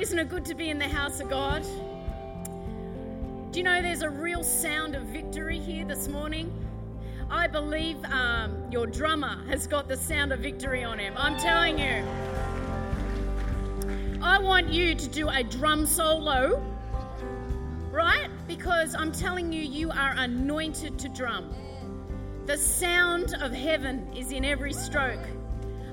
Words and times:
isn't 0.00 0.18
it 0.18 0.28
good 0.28 0.44
to 0.46 0.54
be 0.54 0.70
in 0.70 0.78
the 0.78 0.88
house 0.88 1.20
of 1.20 1.28
God? 1.28 1.62
Do 3.52 3.58
you 3.58 3.62
know 3.62 3.82
there's 3.82 4.02
a 4.02 4.08
real 4.08 4.42
sound 4.42 4.94
of 4.94 5.02
victory 5.02 5.58
here 5.58 5.84
this 5.84 6.08
morning? 6.08 6.50
I 7.30 7.46
believe 7.46 8.02
um, 8.06 8.70
your 8.70 8.86
drummer 8.86 9.44
has 9.48 9.66
got 9.66 9.88
the 9.88 9.96
sound 9.96 10.32
of 10.32 10.40
victory 10.40 10.82
on 10.84 10.98
him. 10.98 11.14
I'm 11.16 11.36
telling 11.38 11.78
you. 11.78 12.04
I 14.22 14.38
want 14.38 14.68
you 14.72 14.94
to 14.94 15.08
do 15.08 15.28
a 15.28 15.42
drum 15.42 15.84
solo, 15.84 16.64
right? 17.90 18.28
Because 18.46 18.94
I'm 18.94 19.12
telling 19.12 19.52
you, 19.52 19.62
you 19.62 19.90
are 19.90 20.14
anointed 20.16 20.98
to 21.00 21.08
drum. 21.08 21.52
The 22.46 22.56
sound 22.56 23.34
of 23.40 23.52
heaven 23.52 24.10
is 24.14 24.32
in 24.32 24.44
every 24.44 24.72
stroke. 24.72 25.26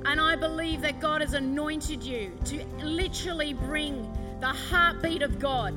And 0.06 0.20
I 0.20 0.36
believe 0.36 0.82
that 0.82 1.00
God 1.00 1.22
has 1.22 1.34
anointed 1.34 2.04
you 2.04 2.32
to 2.46 2.66
literally 2.84 3.54
bring 3.54 4.12
the 4.40 4.48
heartbeat 4.48 5.22
of 5.22 5.40
God. 5.40 5.74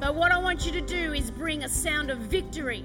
But 0.00 0.14
what 0.14 0.32
I 0.32 0.38
want 0.38 0.64
you 0.64 0.72
to 0.72 0.80
do 0.80 1.12
is 1.12 1.30
bring 1.30 1.64
a 1.64 1.68
sound 1.68 2.10
of 2.10 2.18
victory 2.18 2.84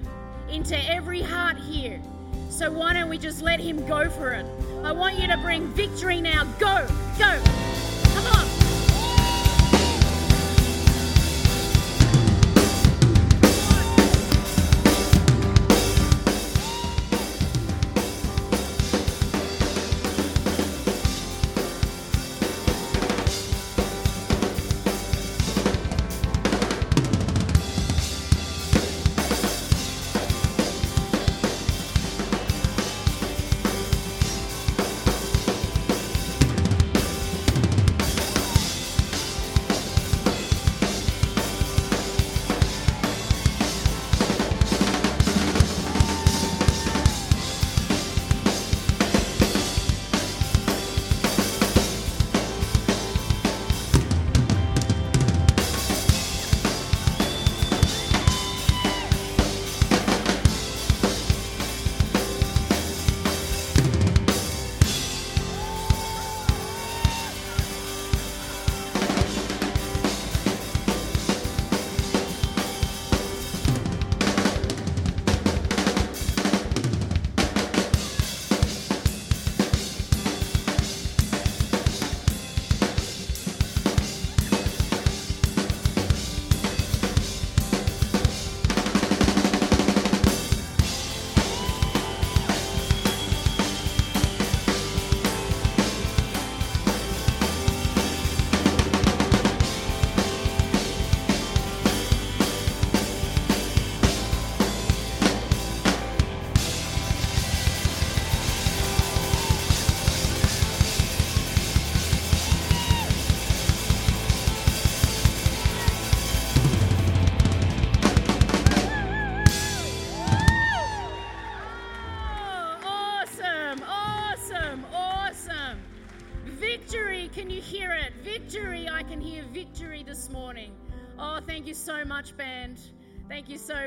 into 0.50 0.78
every 0.90 1.22
heart 1.22 1.58
here. 1.58 2.02
So 2.50 2.72
why 2.72 2.94
don't 2.94 3.10
we 3.10 3.18
just 3.18 3.42
let 3.42 3.60
Him 3.60 3.86
go 3.88 4.10
for 4.10 4.32
it? 4.32 4.46
I 4.84 4.92
want 4.92 5.18
you 5.18 5.28
to 5.28 5.38
bring 5.38 5.68
victory 5.70 6.22
now. 6.22 6.44
Go, 6.60 6.88
go. 7.18 7.65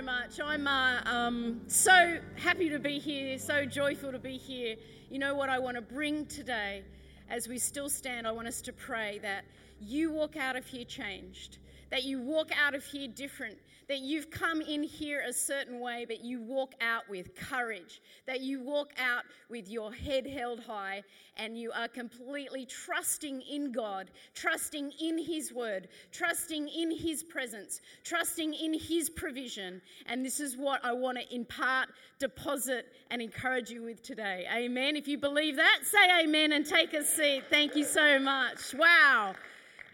Much. 0.09 0.41
I'm 0.43 0.67
uh, 0.67 1.03
um, 1.05 1.61
so 1.67 2.19
happy 2.37 2.71
to 2.71 2.79
be 2.79 2.99
here, 2.99 3.39
so 3.39 3.67
joyful 3.67 4.11
to 4.11 4.19
be 4.19 4.39
here. 4.39 4.75
You 5.11 5.19
know 5.19 5.35
what 5.35 5.51
I 5.51 5.59
want 5.59 5.77
to 5.77 5.83
bring 5.83 6.25
today 6.25 6.83
as 7.29 7.47
we 7.47 7.59
still 7.59 7.91
stand? 7.91 8.27
I 8.27 8.33
want 8.33 8.49
us 8.49 8.63
to 8.63 8.73
pray 8.73 9.19
that 9.21 9.45
you 9.83 10.11
walk 10.11 10.35
out 10.39 10.57
of 10.57 10.65
here 10.65 10.87
changed, 10.87 11.59
that 11.91 12.05
you 12.05 12.23
walk 12.23 12.49
out 12.59 12.75
of 12.75 12.87
here 12.87 13.07
different, 13.07 13.59
that 13.89 14.01
you've 14.01 14.31
come 14.31 14.61
in 14.61 14.83
here 14.83 15.23
a 15.27 15.33
certain 15.33 15.81
way, 15.81 16.05
but 16.07 16.23
you 16.23 16.43
walk 16.43 16.75
out 16.81 17.09
with 17.09 17.35
courage, 17.35 18.03
that 18.27 18.41
you 18.41 18.61
walk 18.61 18.93
out 18.99 19.25
with 19.49 19.69
your 19.69 19.93
head 19.93 20.27
held 20.27 20.61
high 20.61 21.03
and 21.37 21.59
you 21.59 21.73
are 21.73 21.89
completely 21.89 22.67
trusting 22.67 23.41
in 23.43 23.73
God, 23.73 24.11
trusting 24.35 24.93
in 25.01 25.19
His 25.19 25.53
word, 25.53 25.89
trusting 26.13 26.69
in 26.69 26.91
His 26.91 27.23
presence, 27.23 27.81
trusting 28.05 28.53
in 28.53 28.75
His 28.75 29.09
provision. 29.09 29.81
And 30.07 30.25
this 30.25 30.39
is 30.39 30.57
what 30.57 30.85
I 30.85 30.93
want 30.93 31.19
to 31.19 31.35
impart, 31.35 31.89
deposit, 32.19 32.87
and 33.11 33.23
encourage 33.23 33.71
you 33.71 33.83
with 33.83 34.03
today. 34.03 34.47
Amen. 34.55 34.97
If 34.97 35.09
you 35.09 35.17
believe 35.17 35.57
that, 35.57 35.81
say 35.85 36.25
amen 36.25 36.53
and 36.53 36.67
take 36.67 36.93
a 36.93 37.05
seat. 37.05 37.45
Thank 37.49 37.75
you 37.75 37.85
so 37.85 38.19
much. 38.19 38.75
Wow. 38.75 39.35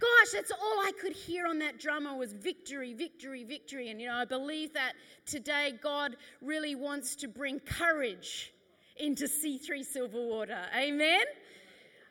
Gosh, 0.01 0.33
that's 0.33 0.51
all 0.51 0.81
I 0.81 0.93
could 1.01 1.13
hear 1.13 1.47
on 1.47 1.59
that 1.61 1.79
drummer 1.79 2.17
was 2.17 2.33
victory, 2.33 2.95
victory, 2.95 3.45
victory. 3.45 3.91
And 3.91 4.01
you 4.01 4.09
know, 4.09 4.17
I 4.17 4.25
believe 4.25 4.73
that 4.75 4.93
today 5.25 5.75
God 5.83 6.17
really 6.43 6.75
wants 6.75 7.15
to 7.17 7.29
bring 7.29 7.61
courage 7.61 8.53
into 8.97 9.25
C3 9.25 9.85
Silverwater. 9.85 10.67
Amen. 10.77 11.25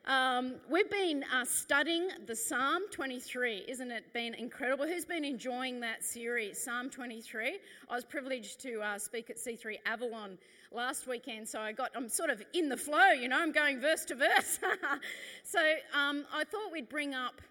Um, 0.05 0.55
we've 0.69 0.89
been 0.89 1.23
uh, 1.33 1.45
studying 1.45 2.09
the 2.25 2.35
Psalm 2.35 2.81
23. 2.91 3.63
Isn't 3.69 3.89
it 3.89 4.11
been 4.13 4.33
incredible? 4.33 4.85
Who's 4.85 5.05
been 5.05 5.23
enjoying 5.23 5.79
that 5.79 6.03
series, 6.03 6.61
Psalm 6.61 6.89
23? 6.89 7.59
I 7.89 7.95
was 7.95 8.03
privileged 8.03 8.59
to 8.61 8.81
uh, 8.81 8.99
speak 8.99 9.29
at 9.29 9.37
C3 9.37 9.77
Avalon 9.85 10.37
last 10.73 11.07
weekend, 11.07 11.47
so 11.47 11.61
I 11.61 11.71
got 11.71 11.91
I'm 11.95 12.09
sort 12.09 12.29
of 12.31 12.43
in 12.53 12.67
the 12.67 12.75
flow. 12.75 13.11
You 13.11 13.29
know, 13.29 13.39
I'm 13.39 13.53
going 13.53 13.79
verse 13.79 14.03
to 14.05 14.15
verse. 14.15 14.59
so 15.43 15.59
um, 15.93 16.25
I 16.33 16.43
thought 16.43 16.73
we'd 16.73 16.89
bring 16.89 17.13
up 17.13 17.41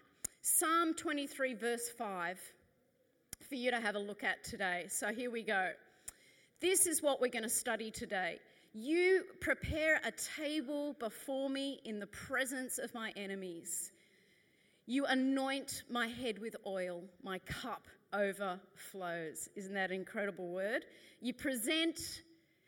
Psalm 0.45 0.93
23, 0.93 1.53
verse 1.53 1.87
5, 1.97 2.37
for 3.47 3.55
you 3.55 3.71
to 3.71 3.79
have 3.79 3.95
a 3.95 3.99
look 3.99 4.25
at 4.25 4.43
today. 4.43 4.87
So 4.89 5.13
here 5.13 5.31
we 5.31 5.41
go. 5.41 5.69
This 6.59 6.85
is 6.85 7.01
what 7.01 7.21
we're 7.21 7.29
going 7.29 7.43
to 7.43 7.49
study 7.49 7.89
today. 7.89 8.39
You 8.73 9.23
prepare 9.39 10.01
a 10.03 10.11
table 10.37 10.97
before 10.99 11.49
me 11.49 11.79
in 11.85 12.01
the 12.01 12.07
presence 12.07 12.77
of 12.77 12.93
my 12.93 13.13
enemies. 13.15 13.93
You 14.85 15.05
anoint 15.05 15.83
my 15.89 16.07
head 16.07 16.39
with 16.39 16.57
oil, 16.67 17.05
my 17.23 17.39
cup 17.39 17.87
overflows. 18.11 19.47
Isn't 19.55 19.75
that 19.75 19.91
an 19.91 19.95
incredible 19.95 20.49
word? 20.49 20.83
You 21.21 21.33
present, 21.33 22.01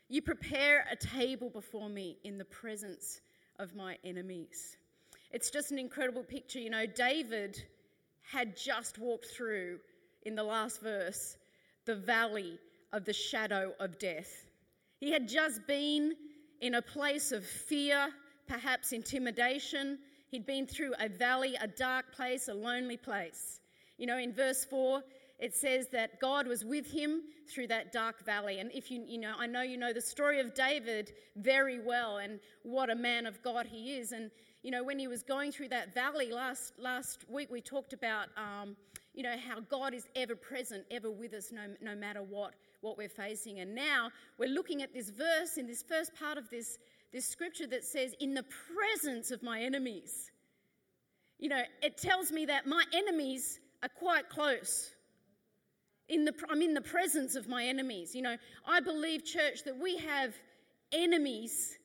you 0.08 0.22
prepare 0.22 0.86
a 0.90 0.96
table 0.96 1.50
before 1.50 1.90
me 1.90 2.16
in 2.24 2.38
the 2.38 2.46
presence 2.46 3.20
of 3.58 3.76
my 3.76 3.98
enemies. 4.02 4.78
It's 5.30 5.50
just 5.50 5.70
an 5.70 5.78
incredible 5.78 6.22
picture. 6.22 6.58
You 6.58 6.70
know, 6.70 6.86
David 6.86 7.62
had 8.22 8.56
just 8.56 8.98
walked 8.98 9.26
through 9.26 9.78
in 10.22 10.34
the 10.34 10.42
last 10.42 10.80
verse 10.82 11.36
the 11.84 11.94
valley 11.94 12.58
of 12.92 13.04
the 13.04 13.12
shadow 13.12 13.72
of 13.78 13.98
death. 13.98 14.46
He 14.98 15.10
had 15.12 15.28
just 15.28 15.66
been 15.66 16.14
in 16.60 16.74
a 16.74 16.82
place 16.82 17.32
of 17.32 17.44
fear, 17.44 18.08
perhaps 18.48 18.92
intimidation. 18.92 19.98
He'd 20.28 20.46
been 20.46 20.66
through 20.66 20.94
a 20.98 21.08
valley, 21.08 21.54
a 21.60 21.68
dark 21.68 22.12
place, 22.12 22.48
a 22.48 22.54
lonely 22.54 22.96
place. 22.96 23.60
You 23.98 24.06
know, 24.06 24.18
in 24.18 24.32
verse 24.32 24.64
4, 24.64 25.02
it 25.38 25.54
says 25.54 25.88
that 25.88 26.18
God 26.18 26.46
was 26.46 26.64
with 26.64 26.90
him 26.90 27.22
through 27.48 27.66
that 27.68 27.92
dark 27.92 28.24
valley. 28.24 28.58
And 28.58 28.70
if 28.72 28.90
you, 28.90 29.04
you 29.06 29.18
know, 29.18 29.34
I 29.38 29.46
know 29.46 29.62
you 29.62 29.76
know 29.76 29.92
the 29.92 30.00
story 30.00 30.40
of 30.40 30.54
David 30.54 31.12
very 31.36 31.78
well 31.78 32.18
and 32.18 32.40
what 32.62 32.90
a 32.90 32.94
man 32.94 33.26
of 33.26 33.42
God 33.42 33.66
he 33.66 33.96
is. 33.96 34.12
And 34.12 34.30
you 34.66 34.72
know, 34.72 34.82
when 34.82 34.98
he 34.98 35.06
was 35.06 35.22
going 35.22 35.52
through 35.52 35.68
that 35.68 35.94
valley 35.94 36.32
last, 36.32 36.72
last 36.76 37.24
week, 37.30 37.52
we 37.52 37.60
talked 37.60 37.92
about, 37.92 38.30
um, 38.36 38.74
you 39.14 39.22
know, 39.22 39.36
how 39.48 39.60
God 39.60 39.94
is 39.94 40.08
ever 40.16 40.34
present, 40.34 40.84
ever 40.90 41.08
with 41.08 41.34
us, 41.34 41.52
no, 41.52 41.68
no 41.80 41.94
matter 41.94 42.20
what, 42.20 42.54
what 42.80 42.98
we're 42.98 43.08
facing. 43.08 43.60
And 43.60 43.76
now 43.76 44.10
we're 44.38 44.48
looking 44.48 44.82
at 44.82 44.92
this 44.92 45.10
verse 45.10 45.56
in 45.56 45.68
this 45.68 45.84
first 45.84 46.16
part 46.16 46.36
of 46.36 46.50
this, 46.50 46.78
this 47.12 47.26
scripture 47.26 47.68
that 47.68 47.84
says, 47.84 48.16
In 48.18 48.34
the 48.34 48.42
presence 48.42 49.30
of 49.30 49.40
my 49.40 49.60
enemies. 49.60 50.32
You 51.38 51.50
know, 51.50 51.62
it 51.80 51.96
tells 51.96 52.32
me 52.32 52.44
that 52.46 52.66
my 52.66 52.82
enemies 52.92 53.60
are 53.84 53.88
quite 53.88 54.28
close. 54.28 54.90
In 56.08 56.24
the, 56.24 56.34
I'm 56.50 56.60
in 56.60 56.74
the 56.74 56.80
presence 56.80 57.36
of 57.36 57.46
my 57.46 57.64
enemies. 57.64 58.16
You 58.16 58.22
know, 58.22 58.36
I 58.66 58.80
believe, 58.80 59.24
church, 59.24 59.62
that 59.64 59.78
we 59.78 59.96
have 59.98 60.34
enemies 60.90 61.78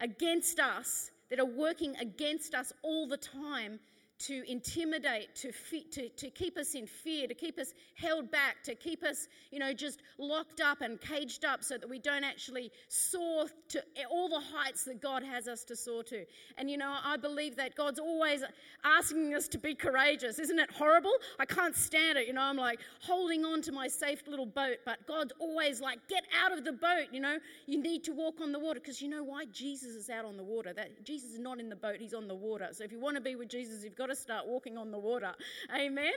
against 0.00 0.58
us 0.58 1.12
that 1.30 1.40
are 1.40 1.44
working 1.44 1.96
against 1.96 2.54
us 2.54 2.72
all 2.82 3.06
the 3.06 3.16
time 3.16 3.80
to 4.18 4.50
intimidate, 4.50 5.34
to, 5.34 5.52
to, 5.90 6.08
to 6.08 6.30
keep 6.30 6.56
us 6.56 6.74
in 6.74 6.86
fear, 6.86 7.26
to 7.26 7.34
keep 7.34 7.58
us 7.58 7.74
held 7.94 8.30
back, 8.30 8.62
to 8.64 8.74
keep 8.74 9.04
us, 9.04 9.28
you 9.50 9.58
know, 9.58 9.72
just 9.72 10.00
locked 10.18 10.60
up 10.60 10.80
and 10.80 11.00
caged 11.00 11.44
up 11.44 11.62
so 11.62 11.76
that 11.76 11.88
we 11.88 11.98
don't 11.98 12.24
actually 12.24 12.70
soar 12.88 13.46
to 13.68 13.82
all 14.10 14.28
the 14.28 14.40
heights 14.40 14.84
that 14.84 15.02
God 15.02 15.22
has 15.22 15.48
us 15.48 15.64
to 15.64 15.76
soar 15.76 16.02
to. 16.04 16.24
And, 16.56 16.70
you 16.70 16.78
know, 16.78 16.96
I 17.04 17.16
believe 17.16 17.56
that 17.56 17.74
God's 17.74 17.98
always 17.98 18.42
asking 18.84 19.34
us 19.34 19.48
to 19.48 19.58
be 19.58 19.74
courageous. 19.74 20.38
Isn't 20.38 20.58
it 20.58 20.70
horrible? 20.70 21.12
I 21.38 21.44
can't 21.44 21.76
stand 21.76 22.16
it. 22.16 22.26
You 22.26 22.32
know, 22.32 22.42
I'm 22.42 22.56
like 22.56 22.80
holding 23.02 23.44
on 23.44 23.60
to 23.62 23.72
my 23.72 23.86
safe 23.86 24.26
little 24.26 24.46
boat, 24.46 24.78
but 24.86 25.06
God's 25.06 25.32
always 25.38 25.80
like, 25.80 25.98
get 26.08 26.24
out 26.42 26.56
of 26.56 26.64
the 26.64 26.72
boat. 26.72 27.08
You 27.12 27.20
know, 27.20 27.38
you 27.66 27.82
need 27.82 28.02
to 28.04 28.12
walk 28.12 28.40
on 28.40 28.52
the 28.52 28.58
water 28.58 28.80
because 28.80 29.02
you 29.02 29.08
know 29.08 29.24
why? 29.24 29.44
Jesus 29.52 29.94
is 29.94 30.08
out 30.08 30.24
on 30.24 30.38
the 30.38 30.44
water. 30.44 30.72
That 30.72 31.04
Jesus 31.04 31.32
is 31.32 31.38
not 31.38 31.60
in 31.60 31.68
the 31.68 31.76
boat, 31.76 31.96
he's 31.98 32.14
on 32.14 32.28
the 32.28 32.34
water. 32.34 32.68
So 32.72 32.82
if 32.82 32.92
you 32.92 32.98
want 32.98 33.16
to 33.16 33.22
be 33.22 33.36
with 33.36 33.48
Jesus, 33.48 33.84
you've 33.84 33.94
got 33.94 34.05
got 34.06 34.14
to 34.14 34.20
start 34.20 34.46
walking 34.46 34.78
on 34.78 34.92
the 34.92 34.98
water. 34.98 35.32
Amen. 35.76 36.12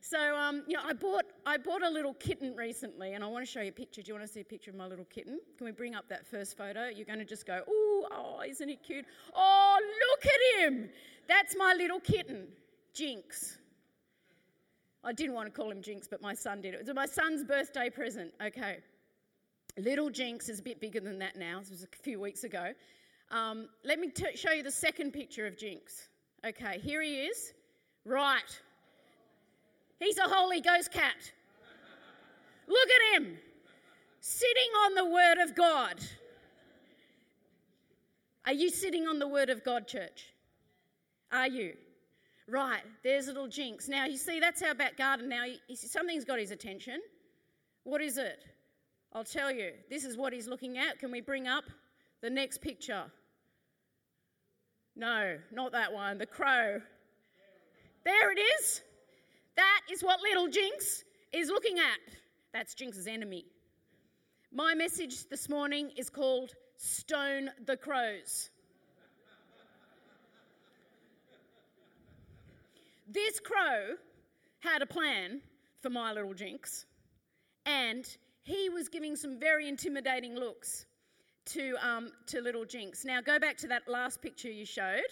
So, 0.00 0.34
um, 0.36 0.62
you 0.66 0.76
know, 0.76 0.82
I 0.84 0.94
bought 0.94 1.24
I 1.44 1.58
bought 1.58 1.82
a 1.82 1.90
little 1.90 2.14
kitten 2.14 2.54
recently, 2.56 3.12
and 3.12 3.22
I 3.22 3.26
want 3.26 3.44
to 3.44 3.50
show 3.50 3.60
you 3.60 3.68
a 3.68 3.72
picture. 3.72 4.00
Do 4.02 4.08
you 4.08 4.14
want 4.14 4.26
to 4.26 4.32
see 4.32 4.40
a 4.40 4.44
picture 4.44 4.70
of 4.70 4.76
my 4.76 4.86
little 4.86 5.04
kitten? 5.06 5.38
Can 5.58 5.66
we 5.66 5.72
bring 5.72 5.94
up 5.94 6.08
that 6.08 6.26
first 6.26 6.56
photo? 6.56 6.88
You're 6.88 7.06
going 7.06 7.18
to 7.18 7.24
just 7.24 7.46
go, 7.46 7.60
"Ooh, 7.68 8.06
oh, 8.10 8.40
isn't 8.46 8.68
he 8.68 8.76
cute? 8.76 9.04
Oh, 9.34 9.78
look 10.08 10.24
at 10.24 10.62
him! 10.62 10.88
That's 11.28 11.54
my 11.56 11.74
little 11.76 12.00
kitten, 12.00 12.48
Jinx." 12.94 13.58
I 15.06 15.12
didn't 15.12 15.34
want 15.34 15.46
to 15.46 15.52
call 15.52 15.70
him 15.70 15.82
Jinx, 15.82 16.08
but 16.08 16.22
my 16.22 16.32
son 16.32 16.62
did. 16.62 16.72
It 16.72 16.86
was 16.86 16.94
my 16.94 17.04
son's 17.04 17.44
birthday 17.44 17.90
present. 17.90 18.32
Okay. 18.42 18.78
Little 19.76 20.08
Jinx 20.08 20.48
is 20.48 20.60
a 20.60 20.62
bit 20.62 20.80
bigger 20.80 21.00
than 21.00 21.18
that 21.18 21.36
now. 21.36 21.60
This 21.60 21.70
was 21.70 21.82
a 21.82 22.02
few 22.02 22.18
weeks 22.20 22.44
ago. 22.44 22.72
Um, 23.30 23.68
let 23.84 23.98
me 23.98 24.08
t- 24.08 24.34
show 24.34 24.52
you 24.52 24.62
the 24.62 24.70
second 24.70 25.12
picture 25.12 25.46
of 25.46 25.58
Jinx. 25.58 26.08
Okay, 26.46 26.78
here 26.78 27.00
he 27.00 27.22
is. 27.22 27.52
Right. 28.04 28.60
He's 29.98 30.18
a 30.18 30.28
Holy 30.28 30.60
Ghost 30.60 30.92
cat. 30.92 31.32
Look 32.66 32.88
at 32.88 33.22
him 33.22 33.38
sitting 34.20 34.70
on 34.84 34.94
the 34.94 35.04
Word 35.04 35.38
of 35.42 35.54
God. 35.54 35.94
Are 38.46 38.52
you 38.52 38.68
sitting 38.68 39.06
on 39.06 39.18
the 39.18 39.28
Word 39.28 39.48
of 39.48 39.64
God, 39.64 39.86
church? 39.86 40.34
Are 41.32 41.48
you? 41.48 41.74
Right, 42.46 42.82
there's 43.02 43.26
little 43.26 43.48
Jinx. 43.48 43.88
Now, 43.88 44.04
you 44.04 44.18
see, 44.18 44.38
that's 44.38 44.62
our 44.62 44.74
back 44.74 44.98
garden. 44.98 45.30
Now, 45.30 45.44
something's 45.74 46.26
got 46.26 46.38
his 46.38 46.50
attention. 46.50 47.00
What 47.84 48.02
is 48.02 48.18
it? 48.18 48.44
I'll 49.14 49.24
tell 49.24 49.50
you. 49.50 49.72
This 49.88 50.04
is 50.04 50.18
what 50.18 50.34
he's 50.34 50.46
looking 50.46 50.76
at. 50.76 50.98
Can 50.98 51.10
we 51.10 51.22
bring 51.22 51.48
up 51.48 51.64
the 52.20 52.28
next 52.28 52.60
picture? 52.60 53.04
No, 54.96 55.36
not 55.50 55.72
that 55.72 55.92
one. 55.92 56.18
The 56.18 56.26
crow. 56.26 56.80
There 58.04 58.32
it 58.32 58.38
is. 58.38 58.82
That 59.56 59.80
is 59.90 60.02
what 60.02 60.20
little 60.20 60.48
Jinx 60.48 61.04
is 61.32 61.48
looking 61.48 61.78
at. 61.78 62.14
That's 62.52 62.74
Jinx's 62.74 63.06
enemy. 63.06 63.46
My 64.52 64.74
message 64.74 65.28
this 65.28 65.48
morning 65.48 65.90
is 65.96 66.08
called 66.08 66.52
Stone 66.76 67.50
the 67.66 67.76
Crows. 67.76 68.50
this 73.14 73.38
crow 73.38 73.94
had 74.60 74.82
a 74.82 74.86
plan 74.86 75.40
for 75.80 75.90
my 75.90 76.12
little 76.12 76.34
Jinx, 76.34 76.86
and 77.66 78.16
he 78.42 78.68
was 78.68 78.88
giving 78.88 79.14
some 79.16 79.38
very 79.38 79.68
intimidating 79.68 80.34
looks 80.34 80.86
to, 81.46 81.74
um, 81.82 82.10
to 82.26 82.40
little 82.40 82.64
Jinx. 82.64 83.04
Now, 83.04 83.20
go 83.20 83.38
back 83.38 83.56
to 83.58 83.68
that 83.68 83.88
last 83.88 84.22
picture 84.22 84.50
you 84.50 84.64
showed. 84.64 85.02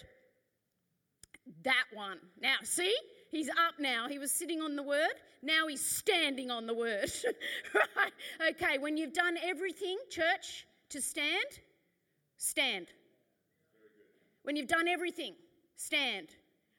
That 1.63 1.85
one. 1.93 2.19
Now, 2.41 2.55
see? 2.63 2.95
He's 3.31 3.49
up 3.49 3.79
now. 3.79 4.07
He 4.07 4.19
was 4.19 4.31
sitting 4.31 4.61
on 4.61 4.75
the 4.75 4.83
word. 4.83 5.13
Now 5.41 5.67
he's 5.67 5.83
standing 5.83 6.51
on 6.51 6.67
the 6.67 6.73
word. 6.73 7.11
right? 7.73 8.51
Okay, 8.51 8.77
when 8.77 8.95
you've 8.95 9.13
done 9.13 9.37
everything, 9.43 9.97
church, 10.09 10.65
to 10.89 11.01
stand, 11.01 11.45
stand. 12.37 12.87
When 14.43 14.55
you've 14.55 14.67
done 14.67 14.87
everything, 14.87 15.33
stand. 15.75 16.27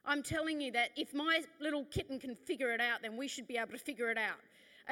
I'm 0.07 0.23
telling 0.23 0.61
you 0.61 0.71
that 0.73 0.91
if 0.97 1.13
my 1.13 1.43
little 1.61 1.85
kitten 1.87 2.21
can 2.21 2.35
figure 2.35 2.73
it 2.73 2.81
out, 2.81 3.03
then 3.03 3.17
we 3.17 3.27
should 3.27 3.49
be 3.49 3.57
able 3.57 3.73
to 3.73 3.79
figure 3.79 4.11
it 4.11 4.19
out. 4.19 4.39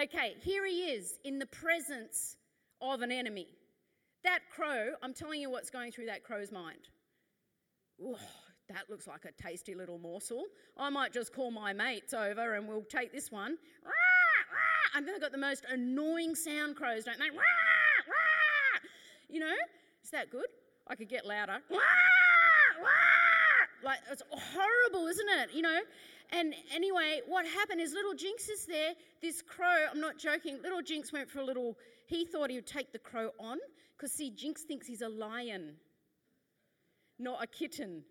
Okay, 0.02 0.34
here 0.40 0.66
he 0.66 0.84
is 0.84 1.18
in 1.24 1.38
the 1.38 1.46
presence 1.46 2.36
of 2.80 3.02
an 3.02 3.12
enemy. 3.12 3.46
That 4.24 4.40
crow, 4.54 4.92
I'm 5.02 5.12
telling 5.14 5.40
you 5.40 5.50
what's 5.50 5.70
going 5.70 5.90
through 5.90 6.06
that 6.06 6.22
crow's 6.22 6.52
mind. 6.52 6.88
Ooh, 8.00 8.16
that 8.68 8.88
looks 8.88 9.06
like 9.06 9.24
a 9.24 9.32
tasty 9.42 9.74
little 9.74 9.98
morsel. 9.98 10.44
I 10.76 10.90
might 10.90 11.12
just 11.12 11.34
call 11.34 11.50
my 11.50 11.72
mates 11.72 12.14
over 12.14 12.54
and 12.54 12.68
we'll 12.68 12.84
take 12.84 13.12
this 13.12 13.32
one. 13.32 13.56
And 14.94 15.06
then 15.06 15.14
they've 15.14 15.22
got 15.22 15.32
the 15.32 15.38
most 15.38 15.64
annoying 15.70 16.34
sound 16.34 16.76
crows, 16.76 17.04
don't 17.04 17.18
they? 17.18 17.30
You 19.28 19.40
know, 19.40 19.54
is 20.04 20.10
that 20.10 20.30
good? 20.30 20.46
I 20.86 20.94
could 20.94 21.08
get 21.08 21.26
louder. 21.26 21.58
Like, 23.82 23.98
it's 24.10 24.22
horrible, 24.30 25.08
isn't 25.08 25.28
it? 25.40 25.52
You 25.52 25.62
know? 25.62 25.80
And 26.30 26.54
anyway, 26.72 27.20
what 27.26 27.46
happened 27.46 27.80
is 27.80 27.92
little 27.92 28.14
Jinx 28.14 28.48
is 28.48 28.66
there. 28.66 28.92
This 29.20 29.42
crow, 29.42 29.86
I'm 29.90 30.00
not 30.00 30.18
joking, 30.18 30.60
little 30.62 30.82
Jinx 30.82 31.12
went 31.12 31.28
for 31.28 31.40
a 31.40 31.44
little, 31.44 31.76
he 32.06 32.24
thought 32.24 32.50
he 32.50 32.56
would 32.56 32.66
take 32.66 32.92
the 32.92 32.98
crow 32.98 33.30
on 33.40 33.58
because, 34.02 34.16
see, 34.16 34.30
Jinx 34.30 34.62
thinks 34.62 34.84
he's 34.84 35.02
a 35.02 35.08
lion, 35.08 35.74
not 37.20 37.40
a 37.40 37.46
kitten. 37.46 38.02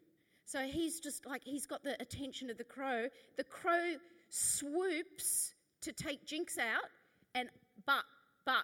So 0.45 0.61
he's 0.61 1.01
just 1.01 1.25
like, 1.25 1.43
he's 1.43 1.65
got 1.65 1.83
the 1.83 2.01
attention 2.01 2.49
of 2.49 2.57
the 2.57 2.63
crow. 2.63 3.09
The 3.35 3.43
crow 3.43 3.95
swoops 4.29 5.53
to 5.81 5.91
take 5.91 6.25
Jinx 6.25 6.57
out, 6.57 6.87
and 7.35 7.49
but, 7.85 8.05
but, 8.45 8.63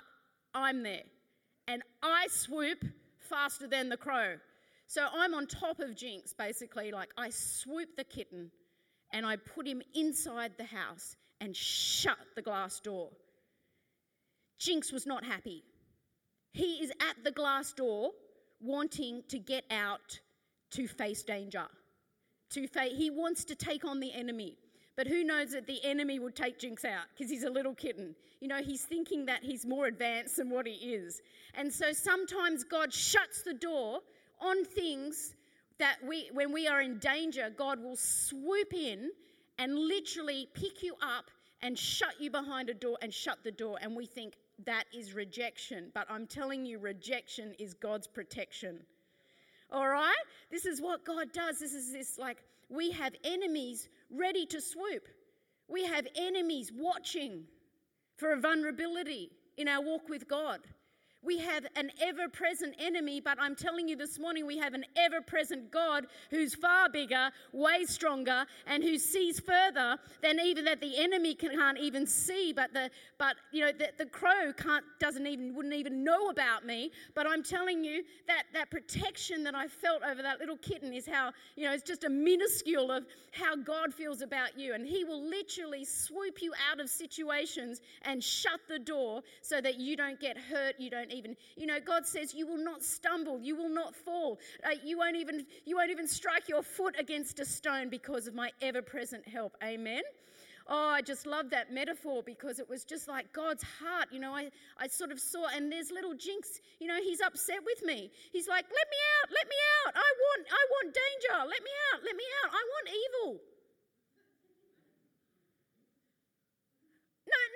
I'm 0.53 0.83
there. 0.83 1.03
And 1.67 1.83
I 2.01 2.27
swoop 2.29 2.85
faster 3.19 3.67
than 3.67 3.89
the 3.89 3.97
crow. 3.97 4.35
So 4.87 5.05
I'm 5.13 5.33
on 5.33 5.47
top 5.47 5.81
of 5.81 5.97
Jinx, 5.97 6.31
basically, 6.31 6.91
like 6.91 7.09
I 7.17 7.29
swoop 7.29 7.89
the 7.97 8.05
kitten 8.05 8.51
and 9.11 9.25
I 9.25 9.35
put 9.35 9.67
him 9.67 9.81
inside 9.93 10.53
the 10.57 10.63
house 10.63 11.17
and 11.41 11.53
shut 11.53 12.17
the 12.37 12.41
glass 12.41 12.79
door. 12.79 13.09
Jinx 14.59 14.93
was 14.93 15.05
not 15.05 15.25
happy. 15.25 15.65
He 16.57 16.83
is 16.83 16.89
at 16.89 17.23
the 17.23 17.31
glass 17.31 17.71
door 17.71 18.09
wanting 18.59 19.21
to 19.29 19.37
get 19.37 19.63
out 19.69 20.19
to 20.71 20.87
face 20.87 21.21
danger. 21.21 21.67
To 22.51 22.67
fa- 22.67 22.89
he 22.91 23.11
wants 23.11 23.45
to 23.45 23.55
take 23.55 23.85
on 23.85 23.99
the 23.99 24.11
enemy. 24.11 24.57
But 24.95 25.05
who 25.05 25.23
knows 25.23 25.51
that 25.51 25.67
the 25.67 25.79
enemy 25.85 26.17
would 26.17 26.35
take 26.35 26.57
Jinx 26.57 26.83
out 26.83 27.05
because 27.13 27.29
he's 27.29 27.43
a 27.43 27.49
little 27.49 27.75
kitten. 27.75 28.15
You 28.41 28.47
know, 28.47 28.63
he's 28.63 28.81
thinking 28.81 29.27
that 29.27 29.43
he's 29.43 29.67
more 29.67 29.85
advanced 29.85 30.37
than 30.37 30.49
what 30.49 30.65
he 30.65 30.73
is. 30.95 31.21
And 31.53 31.71
so 31.71 31.91
sometimes 31.91 32.63
God 32.63 32.91
shuts 32.91 33.43
the 33.43 33.53
door 33.53 33.99
on 34.41 34.65
things 34.65 35.35
that 35.77 35.97
we, 36.07 36.31
when 36.33 36.51
we 36.51 36.67
are 36.67 36.81
in 36.81 36.97
danger, 36.97 37.51
God 37.55 37.83
will 37.83 37.95
swoop 37.95 38.73
in 38.73 39.11
and 39.59 39.77
literally 39.77 40.47
pick 40.55 40.81
you 40.81 40.95
up 41.03 41.29
and 41.61 41.77
shut 41.77 42.19
you 42.19 42.31
behind 42.31 42.71
a 42.71 42.73
door 42.73 42.97
and 43.03 43.13
shut 43.13 43.43
the 43.43 43.51
door. 43.51 43.77
And 43.79 43.95
we 43.95 44.07
think, 44.07 44.33
that 44.65 44.85
is 44.93 45.13
rejection. 45.13 45.91
But 45.93 46.07
I'm 46.09 46.27
telling 46.27 46.65
you, 46.65 46.79
rejection 46.79 47.53
is 47.59 47.73
God's 47.73 48.07
protection. 48.07 48.79
All 49.71 49.87
right? 49.87 50.15
This 50.49 50.65
is 50.65 50.81
what 50.81 51.05
God 51.05 51.31
does. 51.33 51.59
This 51.59 51.73
is 51.73 51.91
this 51.91 52.17
like 52.17 52.37
we 52.69 52.91
have 52.91 53.13
enemies 53.23 53.89
ready 54.09 54.45
to 54.47 54.61
swoop. 54.61 55.07
We 55.67 55.85
have 55.85 56.07
enemies 56.15 56.71
watching 56.73 57.43
for 58.15 58.31
a 58.31 58.39
vulnerability 58.39 59.31
in 59.57 59.67
our 59.67 59.83
walk 59.83 60.09
with 60.09 60.27
God. 60.27 60.59
We 61.27 61.39
have 61.39 61.65
an 61.75 61.91
ever 62.01 62.29
present 62.29 62.73
enemy, 62.79 63.19
but 63.19 63.37
I'm 63.37 63.53
telling 63.53 63.89
you 63.89 63.97
this 63.97 64.17
morning, 64.17 64.47
we 64.47 64.57
have 64.59 64.73
an 64.73 64.85
ever 64.95 65.19
present 65.19 65.69
God 65.71 66.07
who's 66.29 66.55
far 66.55 66.87
bigger, 66.87 67.31
way 67.51 67.83
stronger, 67.83 68.45
and 68.65 68.81
who 68.81 68.97
sees 68.97 69.37
further 69.37 69.97
than 70.21 70.39
even 70.39 70.63
that 70.63 70.79
the 70.79 70.97
enemy 70.97 71.35
can't 71.35 71.77
even 71.79 72.07
see. 72.07 72.53
But 72.53 72.73
the, 72.73 72.89
but 73.17 73.35
you 73.51 73.65
know, 73.65 73.73
the, 73.77 73.89
the 73.97 74.05
crow 74.05 74.53
can't, 74.55 74.85
doesn't 75.01 75.27
even, 75.27 75.53
wouldn't 75.53 75.73
even 75.73 76.01
know 76.01 76.29
about 76.29 76.65
me. 76.65 76.91
But 77.13 77.27
I'm 77.27 77.43
telling 77.43 77.83
you 77.83 78.05
that 78.27 78.43
that 78.53 78.71
protection 78.71 79.43
that 79.43 79.53
I 79.53 79.67
felt 79.67 80.03
over 80.09 80.21
that 80.21 80.39
little 80.39 80.55
kitten 80.55 80.93
is 80.93 81.05
how, 81.05 81.33
you 81.57 81.65
know, 81.65 81.73
it's 81.73 81.83
just 81.83 82.05
a 82.05 82.09
minuscule 82.09 82.89
of 82.89 83.05
how 83.31 83.57
God 83.57 83.93
feels 83.93 84.21
about 84.21 84.57
you. 84.57 84.75
And 84.75 84.87
He 84.87 85.03
will 85.03 85.29
literally 85.29 85.83
swoop 85.83 86.41
you 86.41 86.53
out 86.71 86.79
of 86.79 86.89
situations 86.89 87.81
and 88.03 88.23
shut 88.23 88.61
the 88.69 88.79
door 88.79 89.23
so 89.41 89.59
that 89.59 89.77
you 89.77 89.97
don't 89.97 90.21
get 90.21 90.37
hurt, 90.37 90.75
you 90.77 90.89
don't 90.89 91.16
even, 91.17 91.35
you 91.55 91.65
know, 91.65 91.79
God 91.79 92.05
says 92.05 92.33
you 92.33 92.47
will 92.47 92.63
not 92.63 92.83
stumble, 92.83 93.39
you 93.41 93.55
will 93.55 93.73
not 93.81 93.95
fall, 93.95 94.39
uh, 94.63 94.75
you 94.83 94.97
won't 94.97 95.17
even, 95.17 95.45
you 95.65 95.75
won't 95.75 95.91
even 95.91 96.07
strike 96.07 96.47
your 96.47 96.63
foot 96.63 96.95
against 96.99 97.39
a 97.39 97.45
stone 97.45 97.89
because 97.89 98.27
of 98.27 98.33
my 98.33 98.51
ever-present 98.61 99.27
help. 99.27 99.53
Amen. 99.63 100.03
Oh, 100.69 100.89
I 100.89 101.01
just 101.01 101.25
love 101.25 101.49
that 101.51 101.71
metaphor 101.71 102.21
because 102.25 102.59
it 102.59 102.67
was 102.69 102.83
just 102.83 103.07
like 103.07 103.31
God's 103.31 103.63
heart. 103.63 104.09
You 104.11 104.19
know, 104.19 104.35
I, 104.35 104.51
I 104.77 104.87
sort 104.87 105.11
of 105.13 105.19
saw, 105.19 105.47
and 105.55 105.71
there's 105.71 105.91
little 105.91 106.13
Jinx, 106.13 106.59
you 106.81 106.87
know, 106.87 106.99
he's 107.01 107.21
upset 107.21 107.63
with 107.65 107.87
me. 107.87 108.11
He's 108.33 108.49
like, 108.49 108.65
let 108.67 108.87
me 108.91 108.99
out, 109.15 109.29
let 109.31 109.47
me 109.47 109.55
out. 109.87 109.93
I 109.95 110.09
want, 110.19 110.47
I 110.51 110.63
want 110.75 110.87
danger. 110.93 111.37
Let 111.39 111.63
me 111.63 111.71
out, 111.93 111.99
let 112.03 112.15
me 112.17 112.23
out. 112.43 112.51
I 112.51 112.61
want 112.67 112.85
evil. 113.03 113.56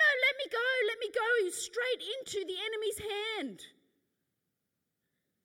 No, 0.01 0.09
let 0.25 0.35
me 0.41 0.47
go, 0.51 0.67
let 0.87 0.99
me 0.99 1.09
go 1.13 1.49
straight 1.51 2.01
into 2.17 2.45
the 2.45 2.57
enemy's 2.67 2.99
hand. 3.11 3.61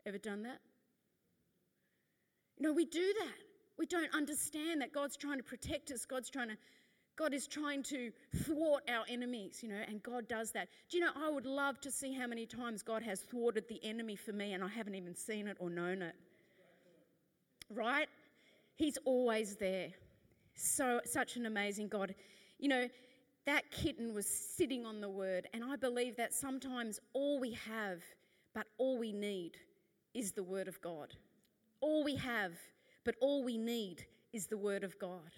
Ever 0.07 0.19
done 0.19 0.43
that? 0.45 0.61
No, 2.59 2.73
we 2.73 2.85
do 2.85 3.13
that. 3.21 3.35
We 3.79 3.87
don't 3.87 4.15
understand 4.15 4.81
that 4.81 4.93
God's 4.93 5.17
trying 5.17 5.37
to 5.37 5.43
protect 5.43 5.91
us. 5.91 6.07
God's 6.07 6.31
trying 6.31 6.49
to, 6.49 6.57
God 7.17 7.35
is 7.35 7.47
trying 7.47 7.83
to 7.85 8.11
thwart 8.45 8.83
our 8.89 9.05
enemies, 9.09 9.61
you 9.63 9.69
know, 9.69 9.83
and 9.87 10.03
God 10.03 10.29
does 10.29 10.53
that. 10.53 10.69
Do 10.89 10.97
you 10.97 11.05
know, 11.05 11.11
I 11.15 11.29
would 11.29 11.45
love 11.45 11.81
to 11.83 11.91
see 11.91 12.15
how 12.15 12.27
many 12.27 12.47
times 12.47 12.83
God 12.83 13.03
has 13.03 13.21
thwarted 13.21 13.69
the 13.69 13.85
enemy 13.85 14.17
for 14.17 14.33
me 14.33 14.55
and 14.55 14.65
I 14.65 14.69
haven't 14.69 14.95
even 14.95 15.15
seen 15.15 15.49
it 15.49 15.57
or 15.61 15.69
known 15.69 16.01
it. 16.01 16.15
Right? 17.69 18.09
He's 18.77 18.97
always 19.05 19.57
there. 19.57 19.89
So, 20.55 21.01
such 21.05 21.37
an 21.37 21.45
amazing 21.45 21.89
God. 21.89 22.15
You 22.59 22.69
know, 22.69 22.89
that 23.47 23.71
kitten 23.71 24.13
was 24.13 24.27
sitting 24.27 24.85
on 24.85 25.01
the 25.01 25.09
word. 25.09 25.49
And 25.55 25.65
I 25.65 25.77
believe 25.77 26.17
that 26.17 26.35
sometimes 26.35 27.01
all 27.13 27.41
we 27.41 27.53
have, 27.69 28.03
but 28.55 28.67
all 28.77 28.99
we 28.99 29.13
need, 29.13 29.53
is 30.15 30.33
the 30.33 30.43
word 30.43 30.67
of 30.67 30.81
God. 30.81 31.15
All 31.81 32.03
we 32.03 32.17
have, 32.17 32.53
but 33.05 33.15
all 33.21 33.45
we 33.45 33.57
need, 33.57 34.05
is 34.33 34.47
the 34.47 34.57
word 34.57 34.83
of 34.83 34.99
God. 34.99 35.31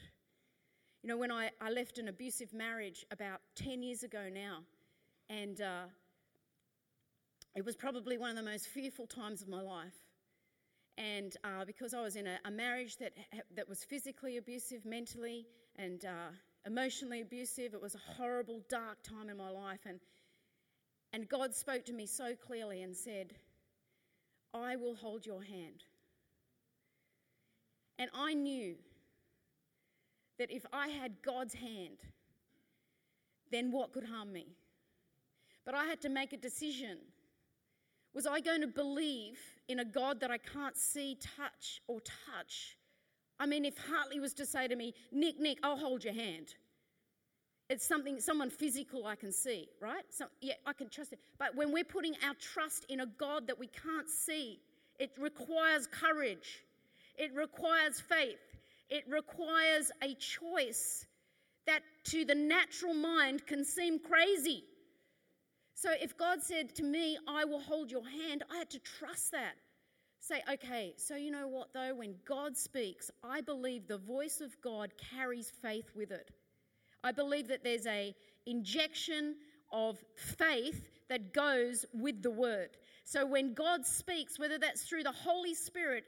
You 1.02 1.08
know, 1.08 1.16
when 1.16 1.30
I, 1.30 1.50
I 1.60 1.70
left 1.70 1.98
an 1.98 2.08
abusive 2.08 2.52
marriage 2.52 3.04
about 3.10 3.40
10 3.56 3.82
years 3.82 4.02
ago 4.02 4.28
now, 4.32 4.60
and 5.28 5.60
uh, 5.60 5.84
it 7.54 7.64
was 7.64 7.76
probably 7.76 8.16
one 8.18 8.30
of 8.30 8.36
the 8.36 8.42
most 8.42 8.68
fearful 8.68 9.06
times 9.06 9.42
of 9.42 9.48
my 9.48 9.60
life. 9.60 9.94
And 10.96 11.36
uh, 11.44 11.64
because 11.64 11.94
I 11.94 12.02
was 12.02 12.16
in 12.16 12.26
a, 12.26 12.38
a, 12.44 12.50
marriage 12.50 12.96
that, 12.96 13.12
that 13.54 13.68
was 13.68 13.84
physically 13.84 14.38
abusive, 14.38 14.84
mentally, 14.84 15.46
and 15.76 16.04
uh, 16.04 16.30
emotionally 16.66 17.20
abusive. 17.20 17.74
It 17.74 17.82
was 17.82 17.94
a 17.94 18.12
horrible, 18.16 18.60
dark 18.68 19.02
time 19.02 19.28
in 19.28 19.36
my 19.36 19.50
life. 19.50 19.80
And, 19.86 20.00
and 21.12 21.28
God 21.28 21.54
spoke 21.54 21.84
to 21.86 21.92
me 21.92 22.06
so 22.06 22.34
clearly 22.34 22.82
and 22.82 22.96
said, 22.96 23.34
I 24.54 24.76
will 24.76 24.94
hold 24.94 25.26
your 25.26 25.42
hand. 25.42 25.84
And 27.98 28.10
I 28.14 28.34
knew 28.34 28.76
that 30.38 30.50
if 30.50 30.64
I 30.72 30.88
had 30.88 31.20
God's 31.22 31.54
hand, 31.54 31.98
then 33.50 33.72
what 33.72 33.92
could 33.92 34.04
harm 34.04 34.32
me? 34.32 34.46
But 35.64 35.74
I 35.74 35.84
had 35.84 36.00
to 36.02 36.08
make 36.08 36.32
a 36.32 36.36
decision. 36.36 36.98
Was 38.14 38.26
I 38.26 38.40
going 38.40 38.60
to 38.62 38.68
believe 38.68 39.38
in 39.68 39.80
a 39.80 39.84
God 39.84 40.20
that 40.20 40.30
I 40.30 40.38
can't 40.38 40.76
see, 40.76 41.16
touch, 41.36 41.82
or 41.88 42.00
touch? 42.00 42.77
I 43.40 43.46
mean, 43.46 43.64
if 43.64 43.76
Hartley 43.78 44.20
was 44.20 44.34
to 44.34 44.46
say 44.46 44.68
to 44.68 44.76
me, 44.76 44.94
Nick, 45.12 45.38
Nick, 45.38 45.58
I'll 45.62 45.76
hold 45.76 46.04
your 46.04 46.14
hand. 46.14 46.54
It's 47.70 47.86
something, 47.86 48.18
someone 48.18 48.50
physical 48.50 49.06
I 49.06 49.14
can 49.14 49.30
see, 49.30 49.68
right? 49.80 50.04
So, 50.10 50.24
yeah, 50.40 50.54
I 50.66 50.72
can 50.72 50.88
trust 50.88 51.12
it. 51.12 51.18
But 51.38 51.54
when 51.54 51.70
we're 51.70 51.84
putting 51.84 52.14
our 52.26 52.34
trust 52.34 52.86
in 52.88 53.00
a 53.00 53.06
God 53.06 53.46
that 53.46 53.58
we 53.58 53.66
can't 53.66 54.08
see, 54.08 54.58
it 54.98 55.10
requires 55.18 55.86
courage. 55.86 56.64
It 57.16 57.34
requires 57.34 58.00
faith. 58.00 58.38
It 58.88 59.04
requires 59.08 59.92
a 60.02 60.14
choice 60.14 61.04
that 61.66 61.80
to 62.04 62.24
the 62.24 62.34
natural 62.34 62.94
mind 62.94 63.46
can 63.46 63.64
seem 63.64 63.98
crazy. 63.98 64.64
So 65.74 65.90
if 66.00 66.16
God 66.16 66.42
said 66.42 66.74
to 66.76 66.82
me, 66.82 67.18
I 67.28 67.44
will 67.44 67.60
hold 67.60 67.90
your 67.90 68.08
hand, 68.08 68.42
I 68.50 68.56
had 68.56 68.70
to 68.70 68.78
trust 68.78 69.32
that. 69.32 69.54
Say, 70.20 70.42
okay, 70.52 70.94
so 70.96 71.16
you 71.16 71.30
know 71.30 71.48
what 71.48 71.72
though? 71.72 71.94
When 71.94 72.14
God 72.26 72.56
speaks, 72.56 73.10
I 73.22 73.40
believe 73.40 73.86
the 73.86 73.98
voice 73.98 74.40
of 74.40 74.60
God 74.62 74.92
carries 74.96 75.50
faith 75.62 75.90
with 75.94 76.10
it. 76.10 76.30
I 77.04 77.12
believe 77.12 77.48
that 77.48 77.62
there's 77.62 77.86
a 77.86 78.14
injection 78.46 79.36
of 79.72 79.98
faith 80.16 80.88
that 81.08 81.32
goes 81.32 81.86
with 81.94 82.22
the 82.22 82.30
word. 82.30 82.70
So 83.04 83.24
when 83.24 83.54
God 83.54 83.86
speaks, 83.86 84.38
whether 84.38 84.58
that's 84.58 84.82
through 84.82 85.04
the 85.04 85.12
Holy 85.12 85.54
Spirit, 85.54 86.04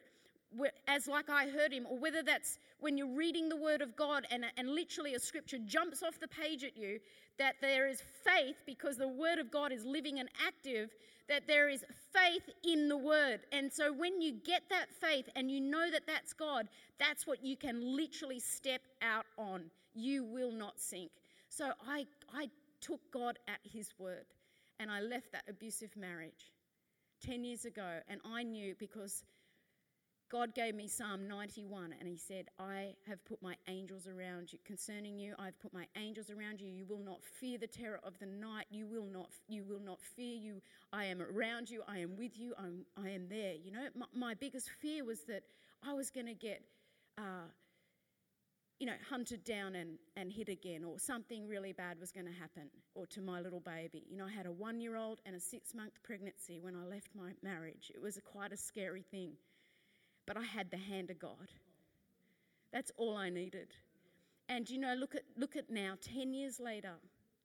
as 0.89 1.07
like 1.07 1.31
I 1.31 1.49
heard 1.49 1.73
him, 1.73 1.87
or 1.89 1.99
whether 1.99 2.23
that's 2.23 2.59
when 2.81 2.97
you're 2.99 3.15
reading 3.15 3.49
the 3.49 3.57
word 3.57 3.83
of 3.83 3.97
God 3.97 4.27
and, 4.31 4.45
and 4.57 4.69
literally 4.69 5.15
a 5.15 5.21
scripture 5.21 5.59
jumps 5.65 6.03
off 6.03 6.19
the 6.21 6.29
page 6.29 6.65
at 6.65 6.77
you, 6.77 6.99
that 7.39 7.57
there 7.61 7.89
is 7.89 8.03
faith 8.25 8.57
because 8.67 8.97
the 8.97 9.09
word 9.09 9.39
of 9.39 9.51
God 9.51 9.73
is 9.73 9.85
living 9.85 10.19
and 10.19 10.29
active, 10.47 10.91
that 11.29 11.47
there 11.47 11.69
is 11.69 11.85
faith 12.13 12.49
in 12.65 12.89
the 12.89 12.97
word. 12.97 13.41
And 13.53 13.73
so 13.73 13.93
when 13.93 14.21
you 14.21 14.33
get 14.33 14.63
that 14.71 14.87
faith 15.01 15.29
and 15.37 15.51
you 15.51 15.61
know 15.61 15.91
that 15.91 16.03
that's 16.07 16.33
God, 16.33 16.69
that's 16.99 17.27
what 17.27 17.45
you 17.45 17.57
can 17.57 17.97
literally 17.97 18.41
step 18.41 18.83
out 19.03 19.27
on. 19.39 19.71
You 19.95 20.25
will 20.25 20.53
not 20.53 20.81
sink. 20.81 21.11
So 21.49 21.73
I, 21.87 22.07
I 22.35 22.49
took 22.81 23.01
God 23.13 23.39
at 23.49 23.61
his 23.65 23.91
word 23.99 24.27
and 24.79 24.91
I 24.91 25.01
left 25.01 25.33
that 25.33 25.45
abusive 25.49 25.97
marriage 25.97 26.51
10 27.25 27.45
years 27.45 27.65
ago. 27.65 28.01
And 28.09 28.21
I 28.25 28.43
knew 28.43 28.75
because 28.79 29.25
God 30.31 30.55
gave 30.55 30.77
me 30.77 30.87
Psalm 30.87 31.27
91 31.27 31.93
and 31.99 32.09
he 32.09 32.17
said, 32.17 32.47
I 32.57 32.95
have 33.09 33.25
put 33.25 33.43
my 33.43 33.57
angels 33.67 34.07
around 34.07 34.53
you. 34.53 34.61
Concerning 34.65 35.19
you, 35.19 35.35
I've 35.41 35.59
put 35.59 35.75
my 35.75 35.87
angels 35.97 36.31
around 36.31 36.61
you. 36.61 36.69
You 36.69 36.87
will 36.87 37.03
not 37.05 37.21
fear 37.25 37.59
the 37.59 37.67
terror 37.67 37.99
of 38.05 38.17
the 38.21 38.27
night. 38.27 38.67
You 38.71 38.87
will 38.87 39.07
not, 39.13 39.31
you 39.49 39.65
will 39.65 39.81
not 39.81 40.01
fear 40.01 40.37
you. 40.37 40.63
I 40.93 41.07
am 41.07 41.21
around 41.21 41.69
you. 41.69 41.83
I 41.89 41.99
am 41.99 42.17
with 42.17 42.39
you. 42.39 42.55
I'm, 42.57 42.87
I 42.97 43.11
am 43.11 43.29
there. 43.29 43.55
You 43.55 43.73
know, 43.73 43.89
my, 43.97 44.07
my 44.15 44.35
biggest 44.35 44.71
fear 44.81 45.05
was 45.05 45.23
that 45.23 45.43
I 45.85 45.95
was 45.95 46.11
going 46.11 46.27
to 46.27 46.35
get, 46.35 46.63
uh, 47.19 47.51
you 48.79 48.87
know, 48.87 48.95
hunted 49.11 49.43
down 49.43 49.75
and, 49.75 49.99
and 50.17 50.31
hit 50.31 50.49
again, 50.49 50.85
or 50.85 50.99
something 51.01 51.49
really 51.49 51.73
bad 51.73 51.99
was 51.99 52.13
going 52.13 52.27
to 52.27 52.33
happen, 52.33 52.71
or 52.95 53.05
to 53.09 53.21
my 53.21 53.41
little 53.41 53.61
baby. 53.61 54.05
You 54.09 54.17
know, 54.17 54.27
I 54.27 54.31
had 54.31 54.47
a 54.47 54.53
one 54.53 54.81
year 54.81 54.97
old 54.97 55.19
and 55.27 55.35
a 55.35 55.41
six 55.41 55.75
month 55.75 55.95
pregnancy 56.05 56.61
when 56.61 56.77
I 56.77 56.87
left 56.87 57.09
my 57.17 57.33
marriage. 57.43 57.91
It 57.93 58.01
was 58.01 58.17
a, 58.17 58.23
quite 58.23 58.53
a 58.53 58.57
scary 58.57 59.03
thing 59.11 59.33
but 60.27 60.37
I 60.37 60.43
had 60.43 60.71
the 60.71 60.77
hand 60.77 61.11
of 61.11 61.19
God. 61.19 61.49
That's 62.73 62.93
all 62.97 63.17
I 63.17 63.31
needed. 63.31 63.69
And 64.49 64.69
you 64.69 64.79
know, 64.79 64.95
look 64.95 65.15
at 65.15 65.23
look 65.37 65.57
at 65.57 65.71
now, 65.71 65.95
10 66.01 66.33
years 66.33 66.61
later. 66.61 66.95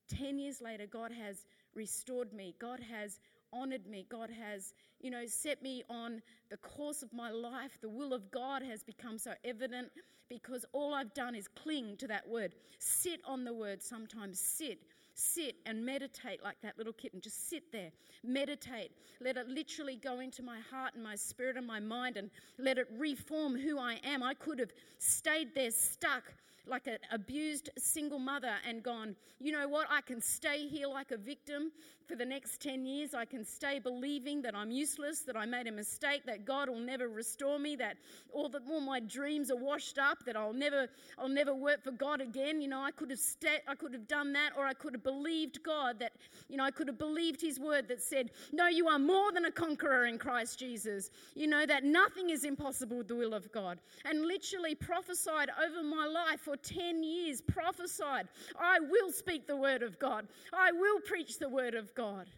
10 0.07 0.37
years 0.37 0.61
later, 0.61 0.85
God 0.85 1.11
has 1.11 1.45
restored 1.73 2.31
me. 2.31 2.55
God 2.59 2.79
has 2.79 3.19
honored 3.51 3.87
me. 3.87 4.05
God 4.09 4.29
has, 4.29 4.73
you 5.01 5.09
know, 5.09 5.25
set 5.25 5.63
me 5.63 5.83
on 5.89 6.21
the 6.49 6.57
course 6.57 7.01
of 7.01 7.11
my 7.11 7.31
life. 7.31 7.77
The 7.81 7.89
will 7.89 8.13
of 8.13 8.29
God 8.29 8.61
has 8.61 8.83
become 8.83 9.17
so 9.17 9.33
evident 9.43 9.89
because 10.29 10.65
all 10.73 10.93
I've 10.93 11.13
done 11.13 11.35
is 11.35 11.47
cling 11.47 11.97
to 11.97 12.07
that 12.07 12.27
word. 12.27 12.53
Sit 12.79 13.21
on 13.25 13.43
the 13.45 13.53
word 13.53 13.81
sometimes, 13.81 14.39
sit 14.39 14.79
sit 15.15 15.55
and 15.65 15.83
meditate 15.85 16.43
like 16.43 16.57
that 16.61 16.77
little 16.77 16.93
kitten. 16.93 17.21
Just 17.21 17.49
sit 17.49 17.71
there, 17.71 17.89
meditate. 18.23 18.91
Let 19.21 19.37
it 19.37 19.47
literally 19.47 19.95
go 19.95 20.19
into 20.19 20.43
my 20.43 20.59
heart 20.59 20.93
and 20.93 21.03
my 21.03 21.15
spirit 21.15 21.57
and 21.57 21.65
my 21.65 21.79
mind 21.79 22.17
and 22.17 22.29
let 22.59 22.77
it 22.77 22.87
reform 22.97 23.57
who 23.57 23.79
I 23.79 23.99
am. 24.03 24.21
I 24.21 24.33
could 24.33 24.59
have 24.59 24.71
stayed 24.99 25.55
there 25.55 25.71
stuck 25.71 26.23
like 26.67 26.87
an 26.87 26.97
abused 27.11 27.69
single 27.77 28.19
mother 28.19 28.53
and 28.67 28.83
gone, 28.83 29.15
you 29.39 29.51
know 29.51 29.67
what, 29.67 29.87
I 29.89 30.01
can 30.01 30.21
stay 30.21 30.67
here 30.67 30.87
like 30.87 31.11
a 31.11 31.17
victim 31.17 31.71
for 32.07 32.15
the 32.15 32.25
next 32.25 32.61
10 32.61 32.85
years. 32.85 33.13
I 33.13 33.25
can 33.25 33.43
stay 33.43 33.79
believing 33.79 34.41
that 34.43 34.55
I'm 34.55 34.71
useless, 34.71 35.21
that 35.21 35.35
I 35.35 35.45
made 35.45 35.67
a 35.67 35.71
mistake, 35.71 36.23
that 36.25 36.45
God 36.45 36.69
will 36.69 36.79
never 36.79 37.07
restore 37.07 37.59
me, 37.59 37.75
that 37.77 37.97
all, 38.31 38.49
the, 38.49 38.61
all 38.69 38.79
my 38.79 38.99
dreams 38.99 39.49
are 39.51 39.57
washed 39.57 39.97
up, 39.97 40.23
that 40.25 40.35
I'll 40.35 40.53
never, 40.53 40.87
I'll 41.17 41.29
never 41.29 41.53
work 41.53 41.83
for 41.83 41.91
God 41.91 42.21
again. 42.21 42.61
You 42.61 42.67
know, 42.67 42.81
I 42.81 42.91
could 42.91 43.09
have 43.09 43.19
sta- 43.19 43.63
I 43.67 43.75
could 43.75 43.93
have 43.93 44.07
done 44.07 44.33
that, 44.33 44.51
or 44.57 44.65
I 44.65 44.73
could 44.73 44.93
have 44.93 45.03
believed 45.03 45.63
God 45.63 45.99
that, 45.99 46.13
you 46.49 46.57
know, 46.57 46.63
I 46.63 46.71
could 46.71 46.87
have 46.87 46.97
believed 46.97 47.41
His 47.41 47.59
word 47.59 47.87
that 47.87 48.01
said, 48.01 48.31
No, 48.51 48.67
you 48.67 48.87
are 48.87 48.99
more 48.99 49.31
than 49.31 49.45
a 49.45 49.51
conqueror 49.51 50.05
in 50.05 50.17
Christ 50.17 50.59
Jesus. 50.59 51.09
You 51.33 51.47
know, 51.47 51.65
that 51.65 51.83
nothing 51.83 52.29
is 52.29 52.43
impossible 52.43 52.97
with 52.97 53.07
the 53.07 53.15
will 53.15 53.33
of 53.33 53.51
God. 53.51 53.79
And 54.05 54.25
literally 54.25 54.75
prophesied 54.75 55.49
over 55.63 55.83
my 55.83 56.05
life 56.05 56.41
for 56.41 56.54
10 56.55 57.03
years, 57.03 57.41
prophesied, 57.41 58.27
I 58.59 58.79
will 58.79 59.11
speak 59.11 59.47
the 59.47 59.57
word 59.57 59.83
of 59.83 59.99
God, 59.99 60.27
I 60.53 60.71
will 60.71 60.99
preach 61.01 61.39
the 61.39 61.49
word 61.49 61.75
of 61.75 61.93
God. 61.95 62.29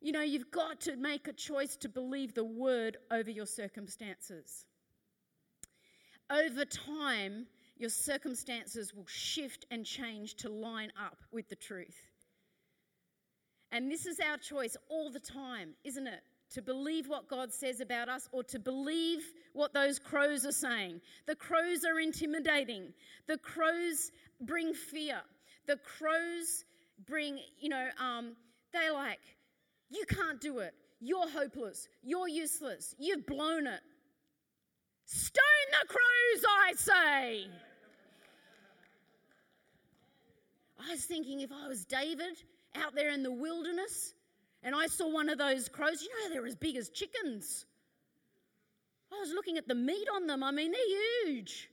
You 0.00 0.12
know, 0.12 0.22
you've 0.22 0.50
got 0.50 0.80
to 0.82 0.96
make 0.96 1.28
a 1.28 1.32
choice 1.32 1.76
to 1.76 1.88
believe 1.88 2.34
the 2.34 2.44
word 2.44 2.98
over 3.10 3.30
your 3.30 3.46
circumstances. 3.46 4.66
Over 6.30 6.64
time, 6.64 7.46
your 7.76 7.90
circumstances 7.90 8.94
will 8.94 9.06
shift 9.06 9.66
and 9.70 9.84
change 9.84 10.34
to 10.36 10.48
line 10.48 10.92
up 11.02 11.18
with 11.32 11.48
the 11.48 11.56
truth. 11.56 12.10
And 13.72 13.90
this 13.90 14.06
is 14.06 14.20
our 14.20 14.36
choice 14.36 14.76
all 14.88 15.10
the 15.10 15.18
time, 15.18 15.70
isn't 15.84 16.06
it? 16.06 16.22
To 16.54 16.62
believe 16.62 17.08
what 17.08 17.28
God 17.28 17.52
says 17.52 17.80
about 17.80 18.08
us 18.08 18.28
or 18.30 18.44
to 18.44 18.60
believe 18.60 19.24
what 19.54 19.74
those 19.74 19.98
crows 19.98 20.46
are 20.46 20.52
saying. 20.52 21.00
The 21.26 21.34
crows 21.34 21.84
are 21.84 21.98
intimidating. 21.98 22.92
The 23.26 23.38
crows 23.38 24.12
bring 24.40 24.72
fear. 24.72 25.20
The 25.66 25.78
crows 25.78 26.64
bring, 27.08 27.40
you 27.58 27.68
know, 27.68 27.88
um, 28.00 28.36
they're 28.72 28.92
like, 28.92 29.18
you 29.90 30.04
can't 30.08 30.40
do 30.40 30.60
it. 30.60 30.74
You're 31.00 31.28
hopeless. 31.28 31.88
You're 32.04 32.28
useless. 32.28 32.94
You've 32.98 33.26
blown 33.26 33.66
it. 33.66 33.80
Stone 35.06 35.42
the 35.72 35.88
crows, 35.88 36.44
I 36.48 36.72
say. 36.76 37.46
I 40.78 40.92
was 40.92 41.04
thinking 41.04 41.40
if 41.40 41.50
I 41.50 41.66
was 41.66 41.84
David 41.84 42.42
out 42.76 42.94
there 42.94 43.10
in 43.10 43.24
the 43.24 43.32
wilderness 43.32 44.14
and 44.64 44.74
I 44.74 44.86
saw 44.86 45.08
one 45.08 45.28
of 45.28 45.36
those 45.36 45.68
crows, 45.68 46.02
you 46.02 46.08
know, 46.08 46.34
they're 46.34 46.46
as 46.46 46.56
big 46.56 46.76
as 46.76 46.88
chickens. 46.88 47.66
I 49.12 49.20
was 49.20 49.30
looking 49.32 49.58
at 49.58 49.68
the 49.68 49.74
meat 49.74 50.08
on 50.12 50.26
them. 50.26 50.42
I 50.42 50.50
mean, 50.50 50.72
they're 50.72 51.26
huge. 51.26 51.68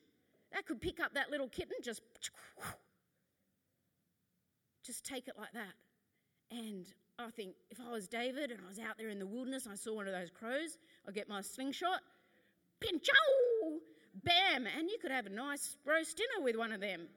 That 0.51 0.65
could 0.65 0.81
pick 0.81 0.99
up 0.99 1.13
that 1.13 1.31
little 1.31 1.47
kitten, 1.47 1.77
just, 1.81 2.01
just 4.83 5.05
take 5.05 5.29
it 5.29 5.35
like 5.39 5.53
that. 5.53 5.73
And 6.51 6.85
I 7.17 7.29
think 7.29 7.55
if 7.69 7.79
I 7.79 7.89
was 7.89 8.09
David 8.09 8.51
and 8.51 8.59
I 8.65 8.67
was 8.67 8.77
out 8.77 8.97
there 8.97 9.07
in 9.07 9.19
the 9.19 9.25
wilderness 9.25 9.63
and 9.63 9.71
I 9.71 9.77
saw 9.77 9.95
one 9.95 10.07
of 10.07 10.13
those 10.13 10.29
crows, 10.29 10.77
I'd 11.07 11.15
get 11.15 11.29
my 11.29 11.39
slingshot, 11.39 12.01
pinchow, 12.81 13.77
bam, 14.25 14.67
and 14.77 14.89
you 14.89 14.97
could 15.01 15.11
have 15.11 15.27
a 15.27 15.29
nice 15.29 15.77
roast 15.85 16.17
dinner 16.17 16.43
with 16.43 16.57
one 16.57 16.73
of 16.73 16.81
them. 16.81 17.07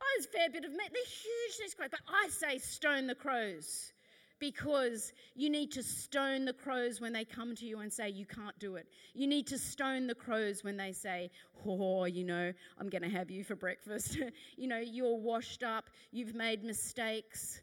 Oh, 0.00 0.04
there's 0.16 0.26
a 0.26 0.38
fair 0.38 0.50
bit 0.50 0.64
of 0.64 0.70
meat. 0.70 0.90
They're 0.92 1.02
huge, 1.02 1.58
these 1.58 1.74
crows. 1.74 1.88
But 1.90 2.00
I 2.08 2.28
say 2.28 2.58
stone 2.58 3.08
the 3.08 3.16
crows 3.16 3.92
because 4.38 5.12
you 5.34 5.48
need 5.48 5.72
to 5.72 5.82
stone 5.82 6.44
the 6.44 6.52
crows 6.52 7.00
when 7.00 7.12
they 7.12 7.24
come 7.24 7.54
to 7.56 7.64
you 7.64 7.80
and 7.80 7.92
say, 7.92 8.08
You 8.08 8.26
can't 8.26 8.58
do 8.58 8.76
it. 8.76 8.86
You 9.14 9.26
need 9.26 9.46
to 9.48 9.58
stone 9.58 10.06
the 10.06 10.14
crows 10.14 10.62
when 10.62 10.76
they 10.76 10.92
say, 10.92 11.30
Oh, 11.66 12.04
you 12.04 12.24
know, 12.24 12.52
I'm 12.78 12.88
going 12.88 13.02
to 13.02 13.08
have 13.08 13.30
you 13.30 13.44
for 13.44 13.56
breakfast. 13.56 14.18
you 14.56 14.68
know, 14.68 14.78
you're 14.78 15.16
washed 15.16 15.62
up, 15.62 15.90
you've 16.12 16.34
made 16.34 16.64
mistakes. 16.64 17.60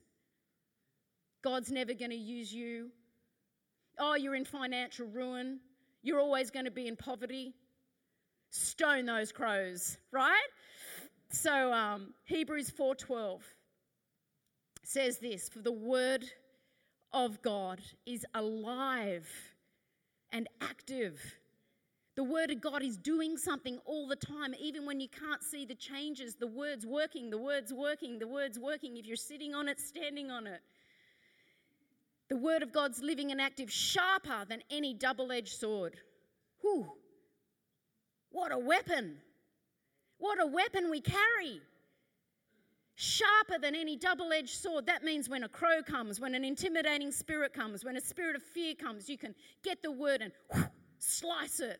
God's 1.44 1.72
never 1.72 1.94
going 1.94 2.12
to 2.12 2.18
use 2.18 2.54
you. 2.54 2.90
Oh, 4.00 4.16
you're 4.16 4.36
in 4.36 4.46
financial 4.46 5.08
ruin. 5.08 5.60
You're 6.02 6.20
always 6.20 6.50
going 6.50 6.66
to 6.66 6.72
be 6.72 6.88
in 6.88 6.96
poverty. 6.96 7.54
Stone 8.50 9.06
those 9.06 9.32
crows, 9.32 9.98
right? 10.12 10.48
So 11.30 11.74
um, 11.74 12.14
Hebrews 12.26 12.72
4:12 12.72 13.42
says 14.84 15.18
this: 15.18 15.50
"For 15.50 15.60
the 15.60 15.72
word 15.72 16.24
of 17.14 17.42
God 17.42 17.82
is 18.06 18.26
alive 18.34 19.56
and 20.32 20.48
active." 20.62 21.40
The 22.16 22.24
word 22.24 22.52
of 22.52 22.62
God 22.62 22.84
is 22.84 22.96
doing 22.96 23.38
something 23.38 23.80
all 23.86 24.08
the 24.08 24.16
time, 24.16 24.54
even 24.60 24.86
when 24.86 25.00
you 25.00 25.10
can't 25.10 25.42
see 25.42 25.66
the 25.66 25.74
changes. 25.74 26.36
The 26.36 26.46
word's 26.46 26.86
working, 26.86 27.32
the 27.32 27.40
word's 27.40 27.74
working, 27.74 28.20
the 28.20 28.28
word's 28.28 28.60
working. 28.60 28.98
If 28.98 29.08
you're 29.08 29.16
sitting 29.16 29.56
on 29.56 29.68
it, 29.68 29.80
standing 29.80 30.30
on 30.30 30.46
it. 30.46 30.62
The 32.30 32.38
word 32.38 32.62
of 32.62 32.72
God's 32.72 33.02
living 33.02 33.32
and 33.32 33.42
active, 33.42 33.72
sharper 33.72 34.46
than 34.46 34.64
any 34.70 34.94
double 34.94 35.32
edged 35.32 35.60
sword. 35.60 36.00
Whew. 36.62 36.92
What 38.30 38.52
a 38.52 38.58
weapon! 38.58 39.22
What 40.20 40.40
a 40.42 40.46
weapon 40.46 40.90
we 40.90 41.02
carry! 41.02 41.62
Sharper 42.96 43.58
than 43.60 43.76
any 43.76 43.98
double 43.98 44.32
edged 44.32 44.56
sword. 44.56 44.86
That 44.86 45.04
means 45.04 45.28
when 45.28 45.44
a 45.44 45.50
crow 45.50 45.82
comes, 45.82 46.20
when 46.20 46.36
an 46.36 46.46
intimidating 46.46 47.12
spirit 47.12 47.54
comes, 47.54 47.84
when 47.84 47.98
a 47.98 48.02
spirit 48.02 48.36
of 48.36 48.44
fear 48.44 48.76
comes, 48.76 49.10
you 49.10 49.18
can 49.18 49.34
get 49.64 49.82
the 49.82 49.92
word 49.92 50.22
and 50.22 50.32
whew, 50.52 50.66
slice 51.00 51.60
it. 51.60 51.80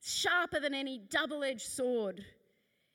Sharper 0.00 0.60
than 0.60 0.74
any 0.74 0.98
double 1.10 1.44
edged 1.44 1.66
sword. 1.66 2.24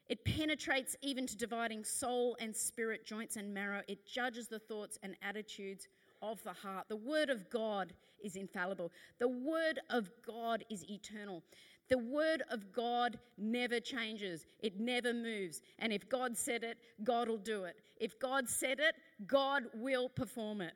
It 0.08 0.24
penetrates 0.24 0.96
even 1.02 1.26
to 1.28 1.38
dividing 1.38 1.84
soul 1.84 2.38
and 2.40 2.56
spirit, 2.56 3.06
joints 3.06 3.38
and 3.38 3.54
marrow. 3.54 3.82
It 3.88 4.06
judges 4.06 4.48
the 4.48 4.60
thoughts 4.60 5.00
and 5.04 5.16
attitudes 5.22 5.88
of 6.22 6.44
the 6.44 6.54
heart. 6.54 6.86
The 6.90 6.96
Word 6.96 7.30
of 7.30 7.50
God 7.50 7.94
is 8.24 8.36
infallible. 8.36 8.92
The 9.20 9.28
Word 9.28 9.80
of 9.90 10.10
God 10.26 10.64
is 10.70 10.88
eternal. 10.90 11.44
The 11.88 11.98
Word 11.98 12.44
of 12.50 12.72
God 12.72 13.20
never 13.38 13.80
changes, 13.80 14.46
it 14.60 14.80
never 14.80 15.14
moves. 15.14 15.62
And 15.80 15.94
if 15.94 16.10
God 16.10 16.36
said 16.36 16.64
it, 16.64 16.78
God 17.04 17.30
will 17.30 17.38
do 17.38 17.66
it. 17.66 17.76
If 17.98 18.20
God 18.20 18.50
said 18.50 18.80
it, 18.80 18.96
God 19.28 19.64
will 19.76 20.10
perform 20.10 20.62
it. 20.62 20.74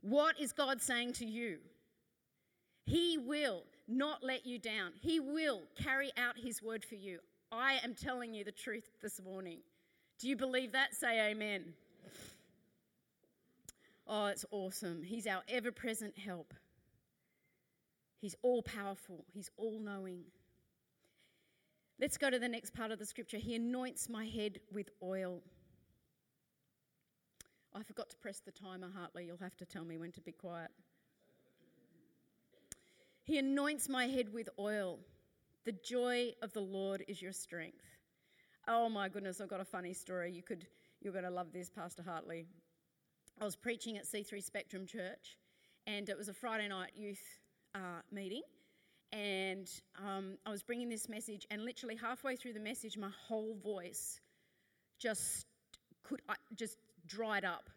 What 0.00 0.40
is 0.40 0.52
God 0.52 0.80
saying 0.80 1.12
to 1.14 1.26
you? 1.26 1.58
He 2.86 3.18
will 3.18 3.64
not 3.86 4.22
let 4.22 4.46
you 4.46 4.58
down. 4.58 4.92
He 5.00 5.20
will 5.20 5.62
carry 5.76 6.10
out 6.16 6.38
His 6.38 6.62
word 6.62 6.84
for 6.84 6.94
you. 6.94 7.18
I 7.52 7.78
am 7.84 7.94
telling 7.94 8.32
you 8.32 8.44
the 8.44 8.52
truth 8.52 8.88
this 9.02 9.20
morning. 9.22 9.58
Do 10.18 10.28
you 10.28 10.36
believe 10.36 10.72
that? 10.72 10.94
Say 10.94 11.30
amen. 11.30 11.64
Oh, 14.06 14.26
it's 14.26 14.46
awesome. 14.50 15.02
He's 15.02 15.26
our 15.26 15.42
ever 15.48 15.70
present 15.70 16.18
help. 16.18 16.54
He's 18.20 18.34
all 18.42 18.62
powerful, 18.62 19.24
He's 19.32 19.50
all 19.56 19.78
knowing. 19.78 20.24
Let's 22.00 22.16
go 22.16 22.30
to 22.30 22.38
the 22.38 22.48
next 22.48 22.74
part 22.74 22.92
of 22.92 22.98
the 23.00 23.06
scripture. 23.06 23.38
He 23.38 23.56
anoints 23.56 24.08
my 24.08 24.24
head 24.24 24.60
with 24.70 24.88
oil. 25.02 25.42
I 27.74 27.82
forgot 27.82 28.08
to 28.10 28.16
press 28.16 28.40
the 28.40 28.52
timer, 28.52 28.88
Hartley. 28.94 29.26
You'll 29.26 29.36
have 29.38 29.56
to 29.56 29.66
tell 29.66 29.84
me 29.84 29.98
when 29.98 30.12
to 30.12 30.20
be 30.20 30.30
quiet. 30.32 30.70
He 33.24 33.38
anoints 33.38 33.88
my 33.88 34.06
head 34.06 34.32
with 34.32 34.48
oil. 34.58 35.00
The 35.64 35.72
joy 35.72 36.34
of 36.40 36.52
the 36.52 36.60
Lord 36.60 37.04
is 37.08 37.20
your 37.20 37.32
strength. 37.32 37.84
Oh 38.68 38.88
my 38.88 39.08
goodness, 39.08 39.40
I've 39.40 39.48
got 39.48 39.60
a 39.60 39.64
funny 39.64 39.92
story. 39.92 40.32
You 40.32 40.42
could, 40.42 40.66
you're 41.00 41.12
going 41.12 41.24
to 41.24 41.30
love 41.30 41.52
this, 41.52 41.68
Pastor 41.68 42.02
Hartley. 42.02 42.46
I 43.40 43.44
was 43.44 43.56
preaching 43.56 43.98
at 43.98 44.04
C3 44.04 44.42
Spectrum 44.42 44.86
Church, 44.86 45.36
and 45.86 46.08
it 46.08 46.16
was 46.16 46.28
a 46.28 46.32
Friday 46.32 46.68
night 46.68 46.92
youth 46.96 47.22
uh, 47.74 48.00
meeting, 48.12 48.42
and 49.12 49.68
um, 49.98 50.36
I 50.44 50.50
was 50.50 50.62
bringing 50.62 50.88
this 50.88 51.08
message, 51.08 51.46
and 51.50 51.64
literally 51.64 51.96
halfway 51.96 52.36
through 52.36 52.52
the 52.52 52.60
message, 52.60 52.96
my 52.96 53.10
whole 53.26 53.56
voice 53.62 54.20
just 54.98 55.46
could 56.02 56.20
I, 56.28 56.34
just 56.54 56.76
dried 57.06 57.44
up. 57.44 57.70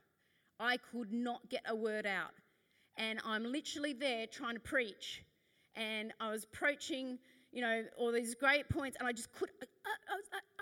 I 0.59 0.77
could 0.77 1.11
not 1.11 1.49
get 1.49 1.63
a 1.67 1.75
word 1.75 2.05
out, 2.05 2.31
and 2.97 3.19
I'm 3.25 3.43
literally 3.43 3.93
there 3.93 4.27
trying 4.27 4.55
to 4.55 4.59
preach, 4.59 5.23
and 5.75 6.13
I 6.19 6.31
was 6.31 6.45
preaching, 6.45 7.17
you 7.51 7.61
know, 7.61 7.83
all 7.97 8.11
these 8.11 8.35
great 8.35 8.69
points, 8.69 8.97
and 8.99 9.07
I 9.07 9.11
just 9.11 9.31
could. 9.33 9.49
I, 9.61 10.13
I 10.13 10.39
I, 10.59 10.60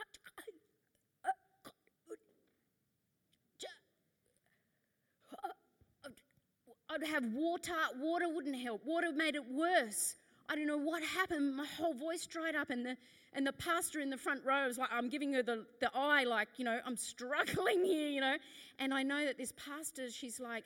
I'd 6.89 7.05
have 7.05 7.23
water, 7.33 7.73
water 7.99 8.25
wouldn't 8.27 8.55
help. 8.55 8.81
Water 8.85 9.11
made 9.11 9.35
it 9.35 9.43
worse. 9.51 10.15
I 10.49 10.55
don't 10.55 10.65
know 10.65 10.77
what 10.77 11.03
happened. 11.03 11.55
My 11.55 11.65
whole 11.77 11.93
voice 11.93 12.25
dried 12.25 12.55
up, 12.55 12.71
and 12.71 12.85
the 12.85 12.97
and 13.33 13.45
the 13.45 13.53
pastor 13.53 13.99
in 13.99 14.09
the 14.09 14.17
front 14.17 14.41
row 14.43 14.65
was 14.65 14.79
like, 14.79 14.89
I'm 14.91 15.07
giving 15.07 15.31
her 15.33 15.43
the, 15.43 15.63
the 15.81 15.91
eye, 15.93 16.23
like, 16.23 16.47
you 16.57 16.65
know, 16.65 16.79
I'm 16.83 16.97
struggling 16.97 17.85
here, 17.85 18.09
you 18.09 18.21
know. 18.21 18.37
And 18.79 18.91
I 18.91 19.03
know 19.03 19.23
that 19.23 19.37
this 19.37 19.53
pastor, 19.53 20.09
she's 20.09 20.39
like, 20.39 20.63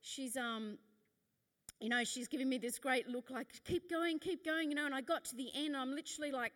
she's 0.00 0.36
um 0.36 0.78
you 1.80 1.90
know, 1.90 2.04
she's 2.04 2.26
giving 2.26 2.48
me 2.48 2.56
this 2.56 2.78
great 2.78 3.06
look 3.06 3.30
like, 3.30 3.48
keep 3.66 3.90
going, 3.90 4.18
keep 4.18 4.44
going, 4.44 4.70
you 4.70 4.74
know. 4.74 4.86
And 4.86 4.94
I 4.94 5.02
got 5.02 5.24
to 5.26 5.36
the 5.36 5.50
end, 5.54 5.76
I'm 5.76 5.94
literally 5.94 6.30
like 6.30 6.52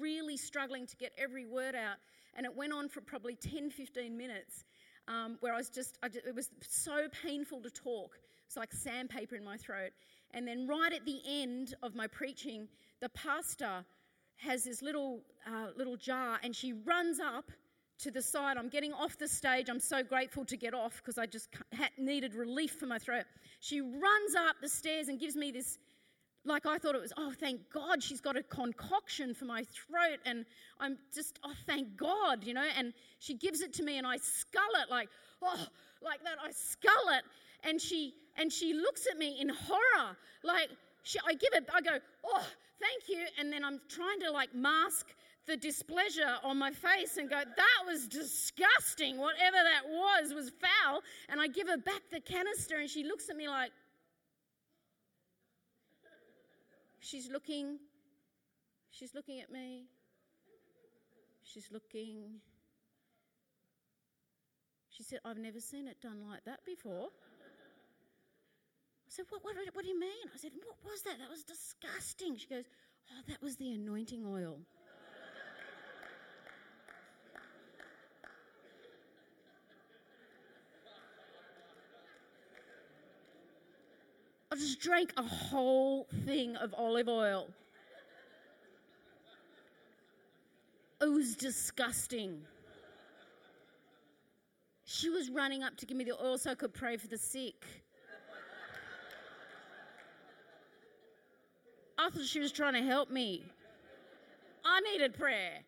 really 0.00 0.36
struggling 0.36 0.86
to 0.86 0.96
get 0.96 1.12
every 1.16 1.46
word 1.46 1.74
out. 1.74 1.96
And 2.36 2.44
it 2.44 2.56
went 2.56 2.72
on 2.72 2.88
for 2.88 3.00
probably 3.00 3.36
10, 3.36 3.70
15 3.70 4.16
minutes 4.16 4.64
um, 5.06 5.36
where 5.40 5.54
I 5.54 5.58
was 5.58 5.68
just, 5.68 5.96
I 6.02 6.08
just, 6.08 6.26
it 6.26 6.34
was 6.34 6.50
so 6.68 7.06
painful 7.22 7.62
to 7.62 7.70
talk. 7.70 8.18
It's 8.54 8.56
like 8.56 8.72
sandpaper 8.72 9.34
in 9.34 9.42
my 9.42 9.56
throat. 9.56 9.90
And 10.32 10.46
then 10.46 10.68
right 10.68 10.92
at 10.92 11.04
the 11.04 11.20
end 11.26 11.74
of 11.82 11.96
my 11.96 12.06
preaching, 12.06 12.68
the 13.00 13.08
pastor 13.08 13.84
has 14.36 14.62
this 14.62 14.80
little 14.80 15.22
uh, 15.44 15.70
little 15.76 15.96
jar, 15.96 16.38
and 16.44 16.54
she 16.54 16.72
runs 16.72 17.18
up 17.18 17.50
to 17.98 18.12
the 18.12 18.22
side. 18.22 18.56
I'm 18.56 18.68
getting 18.68 18.92
off 18.92 19.18
the 19.18 19.26
stage. 19.26 19.68
I'm 19.68 19.80
so 19.80 20.04
grateful 20.04 20.44
to 20.44 20.56
get 20.56 20.72
off 20.72 20.98
because 20.98 21.18
I 21.18 21.26
just 21.26 21.48
had, 21.72 21.90
needed 21.98 22.36
relief 22.36 22.76
for 22.78 22.86
my 22.86 22.96
throat. 22.96 23.24
She 23.58 23.80
runs 23.80 24.36
up 24.38 24.54
the 24.62 24.68
stairs 24.68 25.08
and 25.08 25.18
gives 25.18 25.34
me 25.34 25.50
this, 25.50 25.78
like 26.44 26.64
I 26.64 26.78
thought 26.78 26.94
it 26.94 27.00
was, 27.00 27.12
oh, 27.16 27.32
thank 27.32 27.60
God 27.72 28.04
she's 28.04 28.20
got 28.20 28.36
a 28.36 28.42
concoction 28.44 29.34
for 29.34 29.46
my 29.46 29.64
throat. 29.64 30.20
And 30.24 30.46
I'm 30.78 30.96
just, 31.12 31.40
oh, 31.44 31.54
thank 31.66 31.96
God, 31.96 32.44
you 32.44 32.54
know. 32.54 32.68
And 32.78 32.92
she 33.18 33.34
gives 33.34 33.62
it 33.62 33.72
to 33.74 33.82
me 33.82 33.98
and 33.98 34.06
I 34.06 34.18
scull 34.18 34.62
it 34.80 34.92
like, 34.92 35.08
oh, 35.42 35.66
like 36.00 36.22
that. 36.22 36.36
I 36.40 36.52
scull 36.52 37.08
it. 37.18 37.24
And 37.68 37.80
she, 37.80 38.14
and 38.36 38.52
she 38.52 38.72
looks 38.72 39.06
at 39.10 39.18
me 39.18 39.40
in 39.40 39.48
horror, 39.48 40.16
like, 40.42 40.68
she, 41.02 41.18
I 41.26 41.34
give 41.34 41.50
it, 41.52 41.68
I 41.72 41.80
go, 41.80 41.98
oh, 42.24 42.46
thank 42.80 43.08
you. 43.08 43.24
And 43.38 43.52
then 43.52 43.64
I'm 43.64 43.80
trying 43.88 44.20
to 44.20 44.30
like 44.30 44.54
mask 44.54 45.06
the 45.46 45.56
displeasure 45.56 46.36
on 46.42 46.58
my 46.58 46.70
face 46.70 47.18
and 47.18 47.28
go, 47.28 47.36
that 47.36 47.86
was 47.86 48.08
disgusting. 48.08 49.18
Whatever 49.18 49.58
that 49.62 49.82
was, 49.86 50.32
was 50.32 50.50
foul. 50.50 51.02
And 51.28 51.40
I 51.40 51.46
give 51.46 51.68
her 51.68 51.76
back 51.76 52.00
the 52.10 52.20
canister 52.20 52.78
and 52.78 52.88
she 52.88 53.04
looks 53.04 53.28
at 53.28 53.36
me 53.36 53.48
like, 53.48 53.70
she's 57.00 57.30
looking, 57.30 57.78
she's 58.90 59.14
looking 59.14 59.40
at 59.40 59.52
me. 59.52 59.84
She's 61.42 61.68
looking. 61.70 62.40
She 64.88 65.02
said, 65.02 65.18
I've 65.24 65.36
never 65.36 65.60
seen 65.60 65.86
it 65.86 66.00
done 66.00 66.22
like 66.28 66.44
that 66.46 66.64
before 66.64 67.10
said, 69.14 69.26
what, 69.30 69.42
what, 69.44 69.54
what 69.72 69.84
do 69.84 69.88
you 69.88 69.98
mean? 69.98 70.28
I 70.34 70.36
said, 70.36 70.50
What 70.64 70.76
was 70.84 71.00
that? 71.02 71.18
That 71.20 71.30
was 71.30 71.44
disgusting. 71.44 72.36
She 72.36 72.48
goes, 72.48 72.64
Oh, 73.10 73.22
that 73.28 73.40
was 73.42 73.56
the 73.56 73.70
anointing 73.70 74.24
oil. 74.26 74.56
I 84.50 84.56
just 84.56 84.80
drank 84.80 85.12
a 85.16 85.22
whole 85.22 86.08
thing 86.24 86.56
of 86.56 86.74
olive 86.76 87.08
oil. 87.08 87.48
It 91.00 91.06
was 91.06 91.36
disgusting. 91.36 92.42
She 94.86 95.08
was 95.10 95.30
running 95.30 95.62
up 95.62 95.76
to 95.76 95.86
give 95.86 95.96
me 95.96 96.04
the 96.04 96.20
oil 96.20 96.36
so 96.38 96.50
I 96.50 96.54
could 96.54 96.74
pray 96.74 96.96
for 96.96 97.06
the 97.08 97.18
sick. 97.18 97.83
I 102.04 102.10
thought 102.10 102.26
she 102.26 102.40
was 102.40 102.52
trying 102.52 102.74
to 102.74 102.82
help 102.82 103.10
me. 103.10 103.42
I 104.62 104.80
needed 104.92 105.14
prayer. 105.14 105.60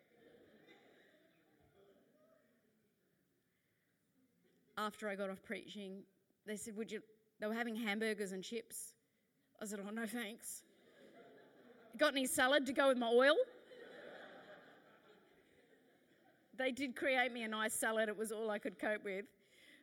After 4.77 5.09
I 5.09 5.15
got 5.15 5.31
off 5.31 5.43
preaching, 5.43 6.03
they 6.47 6.57
said, 6.57 6.77
Would 6.77 6.93
you? 6.93 7.01
They 7.41 7.47
were 7.47 7.55
having 7.55 7.75
hamburgers 7.75 8.33
and 8.33 8.45
chips. 8.45 8.93
I 9.63 9.65
said, 9.65 9.81
Oh, 9.87 9.91
no, 9.91 10.05
thanks. 10.05 10.63
Got 11.97 12.13
any 12.13 12.27
salad 12.27 12.67
to 12.67 12.75
go 12.75 12.89
with 12.89 12.99
my 12.99 13.09
oil? 13.09 13.37
they 16.59 16.71
did 16.71 16.97
create 16.97 17.33
me 17.33 17.45
a 17.45 17.49
nice 17.49 17.73
salad. 17.73 18.11
It 18.11 18.17
was 18.17 18.31
all 18.31 18.51
I 18.51 18.59
could 18.59 18.79
cope 18.79 19.05
with. 19.05 19.25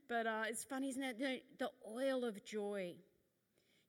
But 0.07 0.27
uh, 0.27 0.43
it's 0.47 0.63
funny, 0.63 0.89
isn't 0.89 1.03
it? 1.03 1.43
The 1.57 1.69
oil 1.89 2.23
of 2.23 2.45
joy. 2.45 2.93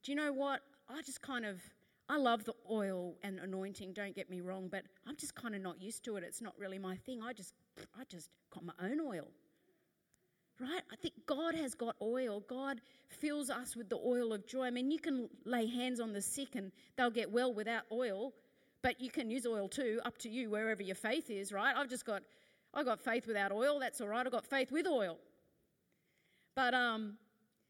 Do 0.03 0.13
you 0.13 0.17
know 0.17 0.33
what? 0.33 0.61
I 0.89 1.03
just 1.03 1.21
kind 1.21 1.45
of 1.45 1.61
I 2.09 2.19
love 2.19 2.45
the 2.45 2.55
oil 2.71 3.15
and 3.23 3.39
anointing, 3.39 3.95
don't 3.95 4.15
get 4.15 4.29
me 4.29 4.41
wrong, 4.41 4.69
but 4.71 4.83
I'm 5.07 5.17
just 5.17 5.35
kind 5.35 5.55
of 5.55 5.63
not 5.63 5.81
used 5.81 6.05
to 6.05 6.17
it. 6.17 6.25
It's 6.25 6.43
not 6.43 6.55
really 6.59 6.79
my 6.79 6.97
thing. 6.97 7.23
I 7.23 7.33
just 7.33 7.55
I 7.99 8.05
just 8.05 8.29
got 8.51 8.65
my 8.65 8.75
own 8.83 9.01
oil. 9.01 9.27
Right? 10.61 10.83
I 10.93 10.97
think 10.97 11.15
God 11.27 11.55
has 11.55 11.75
got 11.75 11.97
oil. 12.01 12.45
God 12.49 12.81
fills 13.09 13.51
us 13.51 13.75
with 13.75 13.89
the 13.89 13.97
oil 13.97 14.33
of 14.33 14.47
joy. 14.47 14.65
I 14.67 14.71
mean, 14.71 14.91
you 14.91 15.01
can 15.01 15.29
lay 15.45 15.67
hands 15.67 15.99
on 15.99 16.13
the 16.13 16.21
sick 16.21 16.55
and 16.55 16.71
they'll 16.97 17.11
get 17.11 17.33
well 17.33 17.53
without 17.53 17.83
oil, 17.91 18.33
but 18.83 19.01
you 19.01 19.11
can 19.11 19.31
use 19.31 19.47
oil 19.47 19.69
too, 19.69 20.01
up 20.05 20.19
to 20.19 20.29
you 20.29 20.51
wherever 20.51 20.83
your 20.83 20.95
faith 20.95 21.31
is, 21.31 21.53
right? 21.53 21.75
I've 21.77 21.89
just 21.89 22.05
got 22.05 22.23
I 22.75 22.83
got 22.83 23.01
faith 23.01 23.27
without 23.27 23.51
oil, 23.51 23.79
that's 23.81 24.01
all 24.01 24.09
right. 24.09 24.27
I've 24.27 24.33
got 24.33 24.45
faith 24.45 24.71
with 24.71 24.87
oil. 24.87 25.19
But 26.55 26.75
um 26.75 27.17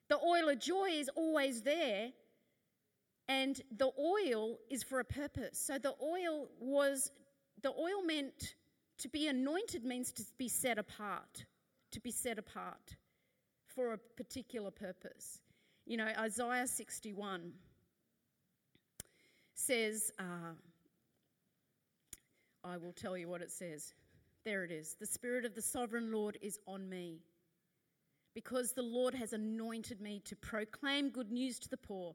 the 0.09 0.19
oil 0.19 0.49
of 0.49 0.59
joy 0.59 0.89
is 0.91 1.09
always 1.15 1.63
there 1.63 2.11
and 3.29 3.61
the 3.77 3.91
oil 3.99 4.59
is 4.71 4.83
for 4.83 5.01
a 5.01 5.05
purpose. 5.05 5.59
So 5.59 5.79
the 5.79 5.95
oil 6.03 6.49
was, 6.61 7.11
the 7.63 7.71
oil 7.71 8.03
meant 8.05 8.55
to 8.99 9.09
be 9.09 9.29
anointed 9.29 9.85
means 9.85 10.13
to 10.13 10.25
be 10.39 10.49
set 10.49 10.79
apart, 10.79 11.45
to 11.93 12.01
be 12.01 12.11
set 12.11 12.39
apart 12.39 12.97
for 13.67 13.95
a 13.95 13.99
particular 14.17 14.71
purpose. 14.71 15.41
You 15.87 15.97
know, 15.97 16.09
Isaiah 16.19 16.67
61 16.67 17.53
says, 19.55 20.11
uh, 20.19 20.55
I 22.63 22.77
will 22.77 22.93
tell 22.93 23.17
you 23.17 23.29
what 23.29 23.43
it 23.43 23.51
says. 23.51 23.93
There 24.45 24.65
it 24.65 24.71
is. 24.71 24.97
The 25.01 25.07
Spirit 25.07 25.45
of 25.45 25.55
the 25.55 25.63
Sovereign 25.63 26.13
Lord 26.13 26.39
is 26.43 26.59
on 26.67 26.89
me 26.89 27.21
because 28.35 28.73
the 28.73 28.83
Lord 28.83 29.15
has 29.15 29.33
anointed 29.33 30.01
me 30.01 30.21
to 30.25 30.37
proclaim 30.37 31.11
good 31.11 31.31
news 31.31 31.59
to 31.61 31.69
the 31.69 31.77
poor. 31.77 32.15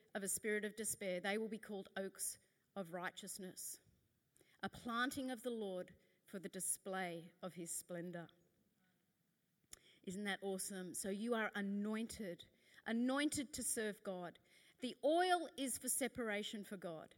of 0.15 0.23
a 0.23 0.27
spirit 0.27 0.65
of 0.65 0.75
despair. 0.75 1.19
They 1.19 1.37
will 1.37 1.47
be 1.47 1.57
called 1.57 1.89
oaks 1.97 2.37
of 2.75 2.93
righteousness, 2.93 3.79
a 4.63 4.69
planting 4.69 5.31
of 5.31 5.41
the 5.43 5.49
Lord 5.49 5.91
for 6.27 6.39
the 6.39 6.49
display 6.49 7.25
of 7.43 7.53
his 7.53 7.71
splendor. 7.71 8.27
Isn't 10.05 10.23
that 10.23 10.39
awesome? 10.41 10.93
So 10.93 11.09
you 11.09 11.35
are 11.35 11.51
anointed, 11.55 12.43
anointed 12.87 13.53
to 13.53 13.63
serve 13.63 13.95
God. 14.03 14.39
The 14.81 14.95
oil 15.05 15.47
is 15.57 15.77
for 15.77 15.89
separation 15.89 16.63
for 16.63 16.77
God. 16.77 17.13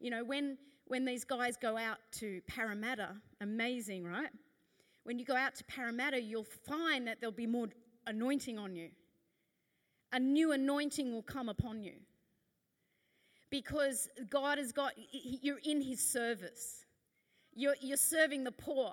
You 0.00 0.10
know, 0.10 0.24
when, 0.24 0.58
when 0.86 1.04
these 1.04 1.24
guys 1.24 1.56
go 1.56 1.78
out 1.78 1.98
to 2.18 2.42
Parramatta, 2.46 3.16
amazing, 3.40 4.04
right? 4.04 4.28
When 5.04 5.18
you 5.18 5.24
go 5.24 5.36
out 5.36 5.54
to 5.54 5.64
Parramatta, 5.64 6.20
you'll 6.20 6.44
find 6.44 7.06
that 7.06 7.20
there'll 7.20 7.32
be 7.32 7.46
more 7.46 7.68
anointing 8.06 8.58
on 8.58 8.74
you. 8.76 8.90
A 10.12 10.18
new 10.18 10.52
anointing 10.52 11.12
will 11.12 11.22
come 11.22 11.48
upon 11.48 11.82
you 11.82 11.92
because 13.50 14.08
God 14.28 14.58
has 14.58 14.72
got, 14.72 14.92
you're 15.12 15.60
in 15.64 15.80
His 15.80 16.00
service. 16.00 16.84
You're, 17.54 17.76
you're 17.80 17.96
serving 17.96 18.44
the 18.44 18.52
poor. 18.52 18.92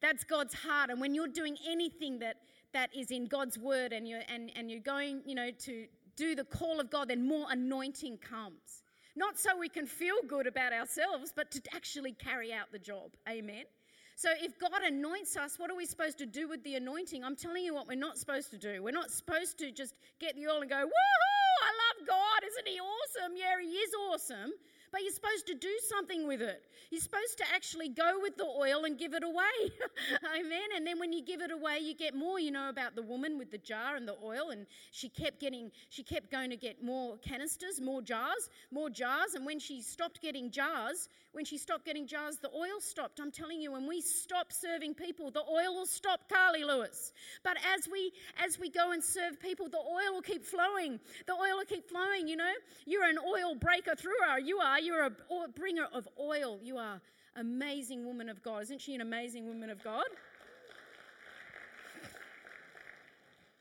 That's 0.00 0.24
God's 0.24 0.54
heart. 0.54 0.90
And 0.90 1.00
when 1.00 1.14
you're 1.14 1.28
doing 1.28 1.56
anything 1.68 2.18
that, 2.20 2.36
that 2.72 2.90
is 2.96 3.10
in 3.10 3.26
God's 3.26 3.58
word 3.58 3.92
and 3.92 4.08
you're, 4.08 4.22
and, 4.28 4.50
and 4.56 4.70
you're 4.70 4.80
going, 4.80 5.22
you 5.26 5.34
know, 5.34 5.50
to 5.60 5.86
do 6.16 6.34
the 6.34 6.44
call 6.44 6.80
of 6.80 6.90
God, 6.90 7.08
then 7.08 7.26
more 7.26 7.46
anointing 7.50 8.18
comes. 8.18 8.82
Not 9.16 9.38
so 9.38 9.56
we 9.58 9.68
can 9.68 9.86
feel 9.86 10.16
good 10.26 10.46
about 10.46 10.72
ourselves, 10.72 11.32
but 11.34 11.50
to 11.52 11.62
actually 11.74 12.12
carry 12.12 12.52
out 12.52 12.72
the 12.72 12.78
job. 12.78 13.12
Amen. 13.28 13.64
So 14.16 14.30
if 14.40 14.58
God 14.58 14.82
anoints 14.86 15.36
us, 15.36 15.58
what 15.58 15.70
are 15.70 15.76
we 15.76 15.86
supposed 15.86 16.18
to 16.18 16.26
do 16.26 16.48
with 16.48 16.62
the 16.62 16.76
anointing? 16.76 17.24
I'm 17.24 17.36
telling 17.36 17.64
you 17.64 17.74
what 17.74 17.88
we're 17.88 17.96
not 17.96 18.16
supposed 18.16 18.50
to 18.52 18.58
do. 18.58 18.82
We're 18.82 18.92
not 18.92 19.10
supposed 19.10 19.58
to 19.58 19.72
just 19.72 19.94
get 20.20 20.36
the 20.36 20.46
oil 20.46 20.60
and 20.60 20.70
go, 20.70 20.76
love 20.76 20.90
God. 22.06 22.40
Isn't 22.46 22.68
He 22.68 22.78
awesome? 22.80 23.36
Yeah, 23.36 23.60
He 23.60 23.72
is 23.72 23.92
awesome. 24.10 24.52
But 24.94 25.02
you're 25.02 25.10
supposed 25.10 25.48
to 25.48 25.54
do 25.54 25.76
something 25.88 26.24
with 26.24 26.40
it. 26.40 26.62
You're 26.92 27.00
supposed 27.00 27.36
to 27.38 27.44
actually 27.52 27.88
go 27.88 28.20
with 28.22 28.36
the 28.36 28.44
oil 28.44 28.84
and 28.84 28.96
give 28.96 29.12
it 29.12 29.24
away. 29.24 29.72
Amen. 30.38 30.68
And 30.76 30.86
then 30.86 31.00
when 31.00 31.12
you 31.12 31.20
give 31.20 31.40
it 31.40 31.50
away, 31.50 31.80
you 31.80 31.96
get 31.96 32.14
more. 32.14 32.38
You 32.38 32.52
know 32.52 32.68
about 32.68 32.94
the 32.94 33.02
woman 33.02 33.36
with 33.36 33.50
the 33.50 33.58
jar 33.58 33.96
and 33.96 34.06
the 34.06 34.14
oil, 34.22 34.50
and 34.50 34.66
she 34.92 35.08
kept 35.08 35.40
getting, 35.40 35.72
she 35.90 36.04
kept 36.04 36.30
going 36.30 36.48
to 36.50 36.56
get 36.56 36.84
more 36.84 37.16
canisters, 37.16 37.80
more 37.80 38.02
jars, 38.02 38.50
more 38.70 38.88
jars. 38.88 39.34
And 39.34 39.44
when 39.44 39.58
she 39.58 39.82
stopped 39.82 40.22
getting 40.22 40.48
jars, 40.52 41.08
when 41.32 41.44
she 41.44 41.58
stopped 41.58 41.84
getting 41.84 42.06
jars, 42.06 42.36
the 42.36 42.50
oil 42.54 42.78
stopped. 42.78 43.18
I'm 43.18 43.32
telling 43.32 43.60
you, 43.60 43.72
when 43.72 43.88
we 43.88 44.00
stop 44.00 44.52
serving 44.52 44.94
people, 44.94 45.32
the 45.32 45.42
oil 45.50 45.74
will 45.74 45.86
stop, 45.86 46.28
Carly 46.28 46.62
Lewis. 46.62 47.12
But 47.42 47.56
as 47.76 47.88
we 47.88 48.12
as 48.38 48.60
we 48.60 48.70
go 48.70 48.92
and 48.92 49.02
serve 49.02 49.40
people, 49.40 49.68
the 49.68 49.78
oil 49.78 50.14
will 50.14 50.22
keep 50.22 50.44
flowing. 50.44 51.00
The 51.26 51.32
oil 51.32 51.58
will 51.58 51.64
keep 51.64 51.88
flowing. 51.88 52.28
You 52.28 52.36
know, 52.36 52.52
you're 52.86 53.08
an 53.08 53.18
oil 53.18 53.56
breaker 53.56 53.96
through. 53.96 54.12
You 54.44 54.58
are. 54.58 54.78
You're 54.84 55.04
a 55.04 55.48
bringer 55.48 55.86
of 55.92 56.06
oil. 56.20 56.58
You 56.62 56.76
are 56.76 57.00
amazing 57.36 58.04
woman 58.04 58.28
of 58.28 58.42
God. 58.42 58.62
Isn't 58.62 58.80
she 58.80 58.94
an 58.94 59.00
amazing 59.00 59.46
woman 59.46 59.70
of 59.70 59.82
God? 59.82 60.04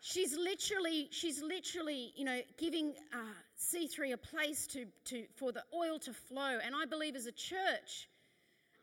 she's 0.05 0.36
literally 0.38 1.07
she's 1.12 1.41
literally 1.41 2.12
you 2.15 2.25
know 2.25 2.41
giving 2.57 2.93
uh, 3.13 3.17
c3 3.57 4.12
a 4.12 4.17
place 4.17 4.67
to, 4.67 4.86
to 5.05 5.23
for 5.36 5.53
the 5.53 5.63
oil 5.73 5.97
to 5.97 6.12
flow 6.12 6.59
and 6.63 6.75
i 6.75 6.86
believe 6.86 7.15
as 7.15 7.25
a 7.25 7.31
church 7.31 8.09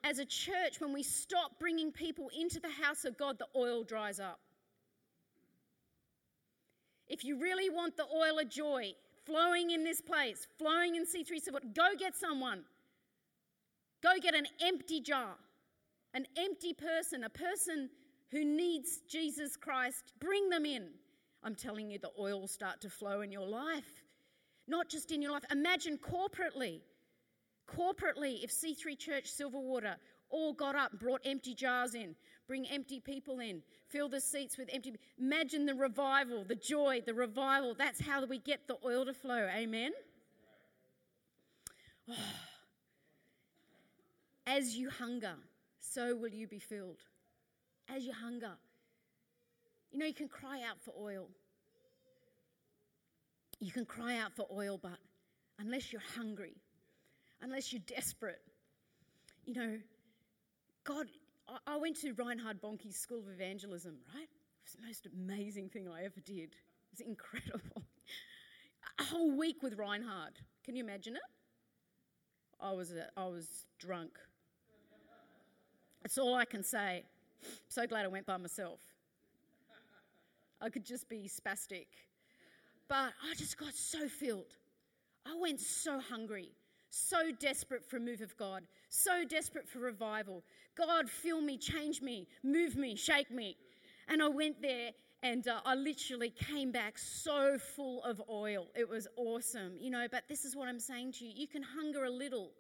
as 0.03 0.19
a 0.19 0.25
church 0.25 0.81
when 0.81 0.95
we 0.95 1.03
stop 1.03 1.59
bringing 1.59 1.93
people 1.93 2.31
into 2.39 2.59
the 2.59 2.71
house 2.71 3.05
of 3.05 3.19
god 3.19 3.39
the 3.39 3.47
oil 3.55 3.85
dries 3.85 4.19
up 4.19 4.41
if 7.07 7.23
you 7.23 7.39
really 7.39 7.69
want 7.69 7.99
the 7.99 8.07
oil 8.17 8.39
of 8.39 8.49
joy 8.49 8.91
flowing 9.25 9.71
in 9.71 9.85
this 9.85 10.01
place, 10.01 10.47
flowing 10.59 10.97
in 10.97 11.05
C3 11.05 11.41
Support, 11.41 11.75
go 11.75 11.89
get 11.99 12.17
someone. 12.17 12.65
Go 14.03 14.11
get 14.21 14.35
an 14.35 14.47
empty 14.63 15.01
jar, 15.01 15.35
an 16.15 16.27
empty 16.37 16.73
person, 16.73 17.25
a 17.25 17.29
person 17.29 17.91
who 18.31 18.45
needs 18.45 19.01
Jesus 19.09 19.57
Christ. 19.57 20.13
Bring 20.21 20.49
them 20.49 20.65
in. 20.65 20.89
I'm 21.43 21.55
telling 21.55 21.91
you, 21.91 21.99
the 21.99 22.11
oil 22.19 22.41
will 22.41 22.49
start 22.49 22.81
to 22.83 22.91
flow 22.91 23.21
in 23.21 23.33
your 23.33 23.47
life. 23.47 24.03
Not 24.69 24.89
just 24.89 25.11
in 25.11 25.21
your 25.21 25.33
life. 25.33 25.45
Imagine 25.51 25.99
corporately. 25.99 26.81
Corporately, 27.69 28.43
if 28.43 28.51
C3 28.51 28.99
Church 28.99 29.31
Silverwater 29.31 29.97
all 30.31 30.53
got 30.53 30.77
up, 30.77 30.93
and 30.93 31.01
brought 31.01 31.21
empty 31.25 31.55
jars 31.55 31.95
in, 31.95 32.15
bring 32.51 32.67
empty 32.67 32.99
people 32.99 33.39
in, 33.39 33.63
fill 33.87 34.09
the 34.09 34.21
seats 34.21 34.59
with 34.59 34.69
empty. 34.73 34.93
Imagine 35.21 35.67
the 35.67 35.75
revival, 35.75 36.43
the 36.43 36.57
joy, 36.57 37.01
the 37.07 37.15
revival. 37.15 37.77
That's 37.79 38.01
how 38.01 38.27
we 38.27 38.41
get 38.41 38.67
the 38.67 38.77
oil 38.85 39.05
to 39.05 39.15
flow. 39.15 39.49
Amen. 39.55 39.93
Oh. 42.11 42.15
As 44.49 44.77
you 44.77 44.91
hunger, 44.91 45.35
so 45.79 46.17
will 46.17 46.31
you 46.31 46.49
be 46.49 46.59
filled. 46.59 46.99
As 47.89 48.05
you 48.05 48.13
hunger. 48.13 48.55
You 49.93 50.01
know, 50.01 50.07
you 50.07 50.15
can 50.15 50.27
cry 50.27 50.63
out 50.69 50.81
for 50.81 50.93
oil. 51.01 51.29
You 53.61 53.71
can 53.71 53.85
cry 53.85 54.19
out 54.19 54.33
for 54.35 54.49
oil, 54.53 54.77
but 54.83 54.99
unless 55.61 55.93
you're 55.93 56.03
hungry, 56.17 56.57
unless 57.43 57.73
you're 57.73 57.83
desperate, 57.87 58.43
you 59.45 59.55
know, 59.55 59.77
God, 60.83 61.07
I 61.67 61.77
went 61.77 61.97
to 62.03 62.13
Reinhard 62.13 62.61
Bonnke's 62.61 62.97
School 62.97 63.21
of 63.21 63.29
Evangelism, 63.29 63.97
right? 64.15 64.23
It 64.23 64.65
was 64.65 64.73
the 64.75 64.87
most 64.87 65.07
amazing 65.07 65.69
thing 65.69 65.89
I 65.89 66.05
ever 66.05 66.21
did. 66.25 66.55
It 66.55 66.91
was 66.93 67.01
incredible. 67.01 67.83
A 69.01 69.05
whole 69.05 69.37
week 69.37 69.63
with 69.63 69.79
Reinhard. 69.79 70.35
Can 70.65 70.77
you 70.77 70.85
imagine 70.85 71.17
it? 71.17 71.23
I 72.61 72.73
was, 72.73 72.93
a, 72.93 73.07
I 73.17 73.27
was 73.27 73.67
drunk. 73.79 74.13
That's 76.03 76.19
all 76.19 76.35
I 76.35 76.45
can 76.45 76.63
say. 76.63 77.05
So 77.69 77.87
glad 77.87 78.05
I 78.05 78.09
went 78.09 78.27
by 78.27 78.37
myself. 78.37 78.81
I 80.61 80.69
could 80.69 80.85
just 80.85 81.09
be 81.09 81.29
spastic. 81.29 81.87
But 82.89 83.13
I 83.25 83.35
just 83.37 83.57
got 83.57 83.75
so 83.75 84.09
filled. 84.09 84.57
I 85.27 85.35
went 85.41 85.61
so 85.61 86.01
hungry 86.01 86.53
so 86.91 87.31
desperate 87.39 87.85
for 87.89 87.97
a 87.97 88.01
move 88.01 88.21
of 88.21 88.37
God, 88.37 88.65
so 88.89 89.25
desperate 89.25 89.69
for 89.69 89.79
revival. 89.79 90.43
God, 90.77 91.09
fill 91.09 91.41
me, 91.41 91.57
change 91.57 92.03
me, 92.03 92.27
move 92.43 92.77
me, 92.77 92.97
shake 92.97 93.31
me. 93.31 93.57
And 94.09 94.23
I 94.23 94.29
went 94.29 94.61
there 94.61 94.91
and 95.23 95.47
uh, 95.47 95.61
I 95.65 95.75
literally 95.75 96.31
came 96.31 96.73
back 96.73 96.99
so 96.99 97.59
full 97.59 98.03
of 98.03 98.21
oil. 98.29 98.69
It 98.75 98.89
was 98.89 99.07
awesome, 99.17 99.75
you 99.79 99.91
know. 99.91 100.07
But 100.11 100.25
this 100.29 100.45
is 100.45 100.57
what 100.57 100.69
I'm 100.69 100.81
saying 100.81 101.13
to 101.13 101.25
you 101.25 101.33
you 101.35 101.47
can 101.47 101.63
hunger 101.63 102.05
a 102.05 102.11
little 102.11 102.51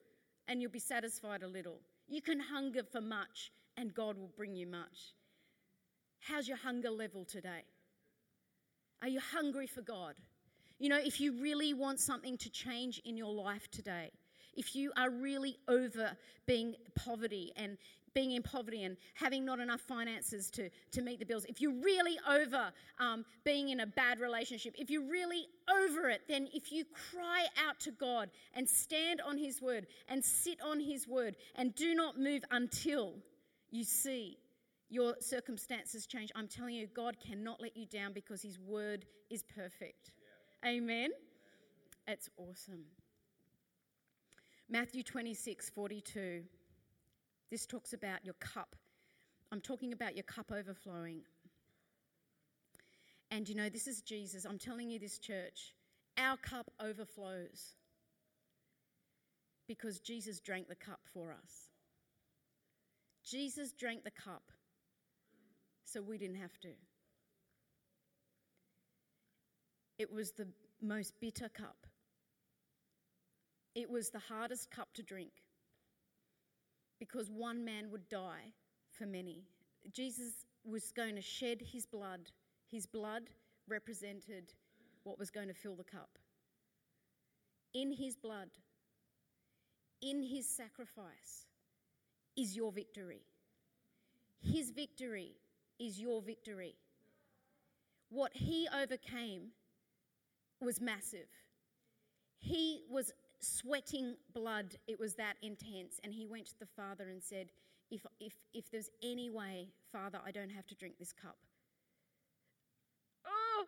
and 0.48 0.62
you'll 0.62 0.70
be 0.70 0.78
satisfied 0.78 1.42
a 1.42 1.48
little. 1.48 1.80
You 2.08 2.22
can 2.22 2.40
hunger 2.40 2.82
for 2.82 3.00
much 3.00 3.50
and 3.76 3.94
God 3.94 4.16
will 4.16 4.30
bring 4.36 4.54
you 4.54 4.66
much. 4.66 5.14
How's 6.20 6.46
your 6.46 6.58
hunger 6.58 6.90
level 6.90 7.24
today? 7.24 7.64
Are 9.02 9.08
you 9.08 9.20
hungry 9.20 9.66
for 9.66 9.80
God? 9.80 10.14
You 10.78 10.88
know, 10.88 10.98
if 10.98 11.20
you 11.20 11.40
really 11.40 11.72
want 11.74 12.00
something 12.00 12.36
to 12.38 12.50
change 12.50 13.00
in 13.04 13.16
your 13.16 13.32
life 13.32 13.70
today, 13.70 14.10
if 14.56 14.74
you 14.74 14.92
are 14.96 15.10
really 15.10 15.56
over 15.68 16.16
being 16.46 16.74
poverty 16.94 17.52
and 17.56 17.76
being 18.14 18.32
in 18.32 18.42
poverty 18.42 18.84
and 18.84 18.96
having 19.14 19.44
not 19.44 19.60
enough 19.60 19.80
finances 19.80 20.50
to, 20.50 20.68
to 20.90 21.02
meet 21.02 21.18
the 21.18 21.24
bills, 21.24 21.44
if 21.48 21.60
you're 21.60 21.80
really 21.82 22.18
over 22.28 22.72
um, 22.98 23.24
being 23.44 23.68
in 23.68 23.80
a 23.80 23.86
bad 23.86 24.20
relationship, 24.20 24.74
if 24.78 24.90
you're 24.90 25.08
really 25.08 25.46
over 25.70 26.08
it, 26.08 26.22
then 26.28 26.48
if 26.52 26.72
you 26.72 26.84
cry 27.12 27.46
out 27.66 27.78
to 27.80 27.90
God 27.92 28.30
and 28.54 28.68
stand 28.68 29.20
on 29.20 29.38
His 29.38 29.62
word 29.62 29.86
and 30.08 30.24
sit 30.24 30.58
on 30.60 30.80
His 30.80 31.06
word 31.06 31.36
and 31.54 31.74
do 31.74 31.94
not 31.94 32.18
move 32.18 32.42
until 32.50 33.14
you 33.70 33.84
see 33.84 34.38
your 34.88 35.14
circumstances 35.20 36.06
change, 36.06 36.32
I'm 36.34 36.48
telling 36.48 36.74
you, 36.74 36.88
God 36.88 37.16
cannot 37.24 37.60
let 37.60 37.76
you 37.76 37.86
down 37.86 38.12
because 38.12 38.42
His 38.42 38.58
word 38.58 39.04
is 39.30 39.44
perfect. 39.44 40.10
Amen. 40.66 41.10
It's 42.08 42.28
awesome. 42.36 42.84
Matthew 44.72 45.02
26 45.02 45.68
42. 45.70 46.42
This 47.50 47.66
talks 47.66 47.92
about 47.92 48.24
your 48.24 48.34
cup. 48.34 48.76
I'm 49.50 49.60
talking 49.60 49.92
about 49.92 50.14
your 50.14 50.22
cup 50.22 50.52
overflowing. 50.52 51.22
And 53.32 53.48
you 53.48 53.56
know, 53.56 53.68
this 53.68 53.88
is 53.88 54.00
Jesus. 54.00 54.44
I'm 54.44 54.58
telling 54.58 54.88
you 54.88 55.00
this, 55.00 55.18
church. 55.18 55.74
Our 56.16 56.36
cup 56.36 56.70
overflows 56.80 57.74
because 59.66 59.98
Jesus 59.98 60.38
drank 60.38 60.68
the 60.68 60.76
cup 60.76 61.00
for 61.12 61.32
us. 61.32 61.70
Jesus 63.24 63.72
drank 63.72 64.04
the 64.04 64.10
cup 64.12 64.52
so 65.84 66.00
we 66.00 66.16
didn't 66.16 66.36
have 66.36 66.58
to. 66.60 66.70
It 69.98 70.12
was 70.12 70.30
the 70.30 70.46
most 70.80 71.14
bitter 71.20 71.48
cup. 71.48 71.86
It 73.74 73.88
was 73.88 74.10
the 74.10 74.18
hardest 74.18 74.70
cup 74.70 74.88
to 74.94 75.02
drink 75.02 75.30
because 76.98 77.30
one 77.30 77.64
man 77.64 77.90
would 77.90 78.08
die 78.08 78.52
for 78.90 79.06
many. 79.06 79.44
Jesus 79.92 80.44
was 80.64 80.92
going 80.92 81.14
to 81.16 81.22
shed 81.22 81.62
his 81.72 81.86
blood. 81.86 82.20
His 82.70 82.86
blood 82.86 83.22
represented 83.68 84.52
what 85.04 85.18
was 85.18 85.30
going 85.30 85.48
to 85.48 85.54
fill 85.54 85.76
the 85.76 85.84
cup. 85.84 86.10
In 87.72 87.92
his 87.92 88.16
blood, 88.16 88.48
in 90.02 90.22
his 90.22 90.46
sacrifice, 90.46 91.46
is 92.36 92.56
your 92.56 92.72
victory. 92.72 93.22
His 94.40 94.70
victory 94.70 95.32
is 95.78 96.00
your 96.00 96.20
victory. 96.20 96.74
What 98.08 98.32
he 98.34 98.66
overcame 98.76 99.48
was 100.60 100.80
massive. 100.80 101.28
He 102.38 102.82
was 102.90 103.12
sweating 103.40 104.16
blood. 104.34 104.76
It 104.86 104.98
was 104.98 105.14
that 105.14 105.34
intense. 105.42 106.00
And 106.04 106.12
he 106.12 106.26
went 106.26 106.46
to 106.46 106.58
the 106.58 106.66
Father 106.66 107.08
and 107.08 107.22
said, 107.22 107.50
if, 107.90 108.06
if, 108.20 108.34
if 108.54 108.70
there's 108.70 108.90
any 109.02 109.30
way, 109.30 109.68
Father, 109.92 110.20
I 110.24 110.30
don't 110.30 110.50
have 110.50 110.66
to 110.68 110.74
drink 110.74 110.94
this 110.98 111.12
cup. 111.12 111.36
Oh! 113.26 113.64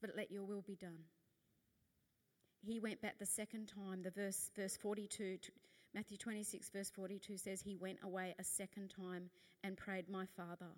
But 0.00 0.10
let 0.16 0.30
your 0.30 0.44
will 0.44 0.62
be 0.62 0.76
done. 0.76 1.00
He 2.62 2.80
went 2.80 3.02
back 3.02 3.18
the 3.18 3.26
second 3.26 3.68
time. 3.68 4.02
The 4.02 4.10
verse, 4.10 4.50
verse 4.56 4.76
42, 4.76 5.38
Matthew 5.94 6.16
26, 6.16 6.70
verse 6.70 6.90
42 6.90 7.36
says, 7.36 7.60
He 7.60 7.76
went 7.76 7.98
away 8.02 8.34
a 8.38 8.44
second 8.44 8.94
time 8.96 9.28
and 9.62 9.76
prayed, 9.76 10.08
My 10.08 10.24
Father 10.36 10.70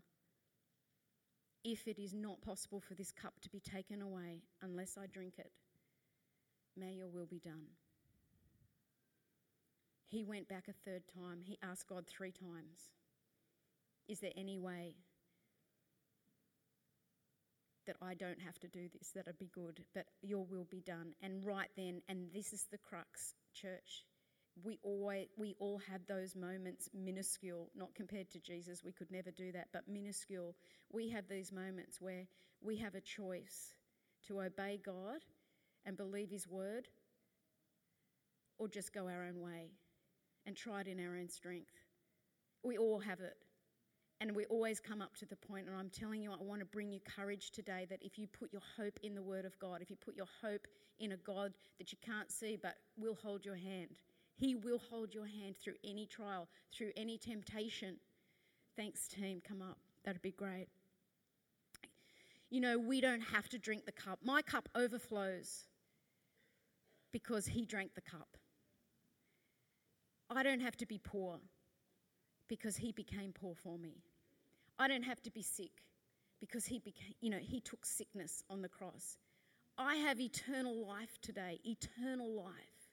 if 1.67 1.89
it 1.89 1.99
is 1.99 2.15
not 2.15 2.41
possible 2.43 2.81
for 2.81 2.95
this 2.95 3.11
cup 3.11 3.35
to 3.41 3.51
be 3.51 3.59
taken 3.59 4.01
away 4.01 4.41
unless 4.63 4.97
I 4.97 5.07
drink 5.07 5.35
it, 5.39 5.51
may 6.77 6.93
your 6.93 7.09
will 7.09 7.27
be 7.27 7.41
done. 7.41 7.67
He 10.05 10.25
went 10.25 10.49
back 10.49 10.69
a 10.69 10.89
third 10.89 11.03
time. 11.13 11.41
He 11.43 11.59
asked 11.63 11.89
God 11.89 12.07
three 12.07 12.33
times, 12.33 12.91
Is 14.09 14.21
there 14.21 14.33
any 14.37 14.59
way? 14.59 14.95
that 17.87 17.97
I 18.03 18.15
don't 18.15 18.41
have 18.41 18.59
to 18.61 18.69
do 18.69 18.89
this, 18.93 19.11
that'd 19.15 19.39
be 19.39 19.51
good, 19.55 19.81
but 19.95 20.07
your 20.23 20.45
will 20.45 20.67
be 20.71 20.81
done. 20.81 21.15
And 21.23 21.45
right 21.45 21.71
then, 21.77 22.03
and 22.09 22.29
this 22.35 22.53
is 22.53 22.67
the 22.71 22.79
crux, 22.79 23.35
church. 23.55 24.05
We 24.65 24.79
always 24.83 25.29
we 25.37 25.55
all 25.59 25.81
have 25.91 26.01
those 26.07 26.35
moments 26.35 26.89
minuscule, 26.95 27.71
not 27.77 27.95
compared 27.95 28.31
to 28.31 28.41
Jesus, 28.41 28.83
we 28.85 28.93
could 28.93 29.11
never 29.11 29.31
do 29.31 29.53
that, 29.53 29.69
but 29.73 29.83
minuscule. 29.89 30.57
We 30.91 31.11
have 31.11 31.29
these 31.29 31.53
moments 31.53 32.01
where 32.01 32.27
we 32.61 32.77
have 32.79 32.95
a 32.95 33.01
choice 33.01 33.75
to 34.29 34.41
obey 34.41 34.81
God 34.85 35.21
and 35.87 35.97
believe 35.97 36.29
his 36.29 36.47
word 36.47 36.89
or 38.59 38.69
just 38.69 38.93
go 38.93 39.09
our 39.09 39.25
own 39.25 39.41
way 39.41 39.71
and 40.47 40.57
try 40.57 40.81
it 40.81 40.89
in 40.89 41.01
our 41.01 41.17
own 41.17 41.29
strength. 41.29 41.73
We 42.63 42.77
all 42.77 42.99
have 42.99 43.21
it. 43.21 43.37
And 44.21 44.35
we 44.35 44.47
always 44.47 44.81
come 44.81 45.03
up 45.03 45.15
to 45.17 45.27
the 45.27 45.37
point, 45.37 45.67
and 45.67 45.77
I'm 45.77 45.91
telling 45.91 46.23
you, 46.23 46.33
I 46.33 46.43
want 46.43 46.61
to 46.61 46.65
bring 46.67 46.91
you 46.91 47.01
courage 47.01 47.51
today 47.51 47.87
that 47.91 48.03
if 48.03 48.19
you 48.19 48.27
put 48.27 48.51
your 48.51 48.63
hope 48.75 48.99
in 49.03 49.15
the 49.15 49.23
Word 49.23 49.45
of 49.45 49.59
God, 49.59 49.83
if 49.83 49.91
you 49.91 49.97
put 49.97 50.17
your 50.17 50.29
hope 50.41 50.67
in 50.99 51.13
a 51.13 51.19
God 51.19 51.53
that 51.77 51.93
you 51.93 51.99
can't 52.01 52.31
see 52.31 52.57
but 52.61 52.77
will 52.97 53.19
hold 53.23 53.45
your 53.45 53.57
hand, 53.57 53.99
He 54.35 54.55
will 54.55 54.81
hold 54.91 55.13
your 55.13 55.27
hand 55.27 55.57
through 55.63 55.75
any 55.85 56.07
trial, 56.07 56.49
through 56.75 56.93
any 56.97 57.19
temptation. 57.19 57.97
Thanks, 58.75 59.07
team. 59.07 59.43
Come 59.47 59.61
up. 59.61 59.77
That'd 60.03 60.23
be 60.23 60.31
great. 60.31 60.69
You 62.49 62.61
know, 62.63 62.79
we 62.79 63.03
don't 63.03 63.21
have 63.21 63.51
to 63.51 63.59
drink 63.59 63.85
the 63.85 63.93
cup. 63.93 64.21
My 64.25 64.41
cup 64.41 64.71
overflows 64.75 65.67
because 67.19 67.47
He 67.47 67.65
drank 67.65 67.95
the 67.95 68.03
cup. 68.03 68.37
I 70.29 70.43
don't 70.43 70.61
have 70.61 70.77
to 70.79 70.87
be 70.87 70.99
poor 70.99 71.39
because 72.49 72.77
he 72.77 72.93
became 72.93 73.33
poor 73.33 73.55
for 73.55 73.79
me. 73.79 74.03
I 74.79 74.89
don't 74.89 75.05
have 75.05 75.23
to 75.23 75.31
be 75.31 75.43
sick 75.43 75.71
because 76.41 76.67
he 76.67 76.79
became, 76.79 77.15
you 77.21 77.31
know, 77.31 77.39
he 77.41 77.61
took 77.61 77.87
sickness 77.87 78.43
on 78.51 78.61
the 78.61 78.69
cross. 78.69 79.17
I 79.79 79.97
have 79.97 80.21
eternal 80.21 80.87
life 80.87 81.17
today, 81.23 81.61
eternal 81.65 82.31
life. 82.35 82.91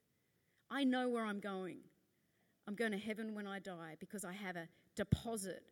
I 0.69 0.83
know 0.83 1.09
where 1.09 1.25
I'm 1.25 1.39
going. 1.39 1.79
I'm 2.67 2.75
going 2.75 2.91
to 2.91 2.97
heaven 2.97 3.35
when 3.35 3.47
I 3.47 3.59
die 3.59 3.97
because 3.99 4.23
I 4.23 4.33
have 4.33 4.55
a 4.55 4.67
deposit 4.95 5.63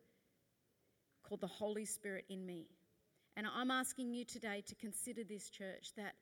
called 1.24 1.42
the 1.42 1.48
Holy 1.48 1.86
Spirit 1.86 2.26
in 2.30 2.46
me. 2.46 2.66
And 3.38 3.48
I'm 3.48 3.72
asking 3.72 4.14
you 4.14 4.26
today 4.26 4.62
to 4.68 4.76
consider 4.76 5.24
this 5.24 5.50
church 5.50 5.94
that 5.96 6.16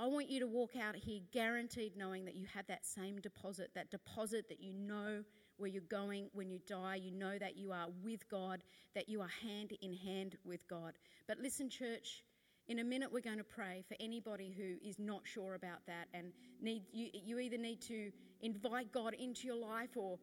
I 0.00 0.06
want 0.06 0.30
you 0.30 0.38
to 0.40 0.46
walk 0.46 0.76
out 0.80 0.94
here 0.94 1.20
guaranteed 1.32 1.96
knowing 1.96 2.24
that 2.26 2.36
you 2.36 2.46
have 2.54 2.66
that 2.68 2.86
same 2.86 3.20
deposit, 3.20 3.70
that 3.74 3.90
deposit 3.90 4.48
that 4.48 4.60
you 4.60 4.72
know 4.72 5.24
where 5.56 5.68
you're 5.68 5.82
going 5.82 6.30
when 6.32 6.50
you 6.50 6.60
die. 6.68 6.96
You 6.96 7.10
know 7.10 7.36
that 7.36 7.56
you 7.56 7.72
are 7.72 7.88
with 8.04 8.28
God, 8.28 8.62
that 8.94 9.08
you 9.08 9.20
are 9.20 9.30
hand 9.42 9.72
in 9.82 9.92
hand 9.92 10.36
with 10.44 10.66
God. 10.68 10.92
But 11.26 11.38
listen, 11.38 11.68
church, 11.68 12.22
in 12.68 12.78
a 12.78 12.84
minute 12.84 13.12
we're 13.12 13.20
going 13.20 13.38
to 13.38 13.44
pray 13.44 13.82
for 13.88 13.96
anybody 13.98 14.54
who 14.56 14.76
is 14.88 15.00
not 15.00 15.22
sure 15.24 15.54
about 15.54 15.84
that 15.88 16.06
and 16.14 16.32
need 16.62 16.84
you, 16.92 17.08
you 17.12 17.40
either 17.40 17.58
need 17.58 17.80
to 17.82 18.12
invite 18.40 18.92
God 18.92 19.14
into 19.14 19.48
your 19.48 19.56
life 19.56 19.96
or 19.96 20.16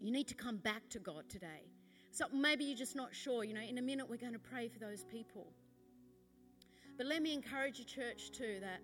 you 0.00 0.10
need 0.10 0.26
to 0.26 0.34
come 0.34 0.56
back 0.56 0.88
to 0.90 0.98
God 0.98 1.28
today. 1.28 1.70
So 2.10 2.24
maybe 2.32 2.64
you're 2.64 2.76
just 2.76 2.96
not 2.96 3.14
sure. 3.14 3.44
You 3.44 3.54
know, 3.54 3.60
in 3.60 3.78
a 3.78 3.82
minute 3.82 4.10
we're 4.10 4.16
going 4.16 4.32
to 4.32 4.38
pray 4.40 4.66
for 4.66 4.80
those 4.80 5.04
people. 5.04 5.46
But 6.96 7.06
let 7.06 7.22
me 7.22 7.32
encourage 7.32 7.78
you, 7.78 7.84
church, 7.84 8.30
too, 8.32 8.58
that 8.60 8.80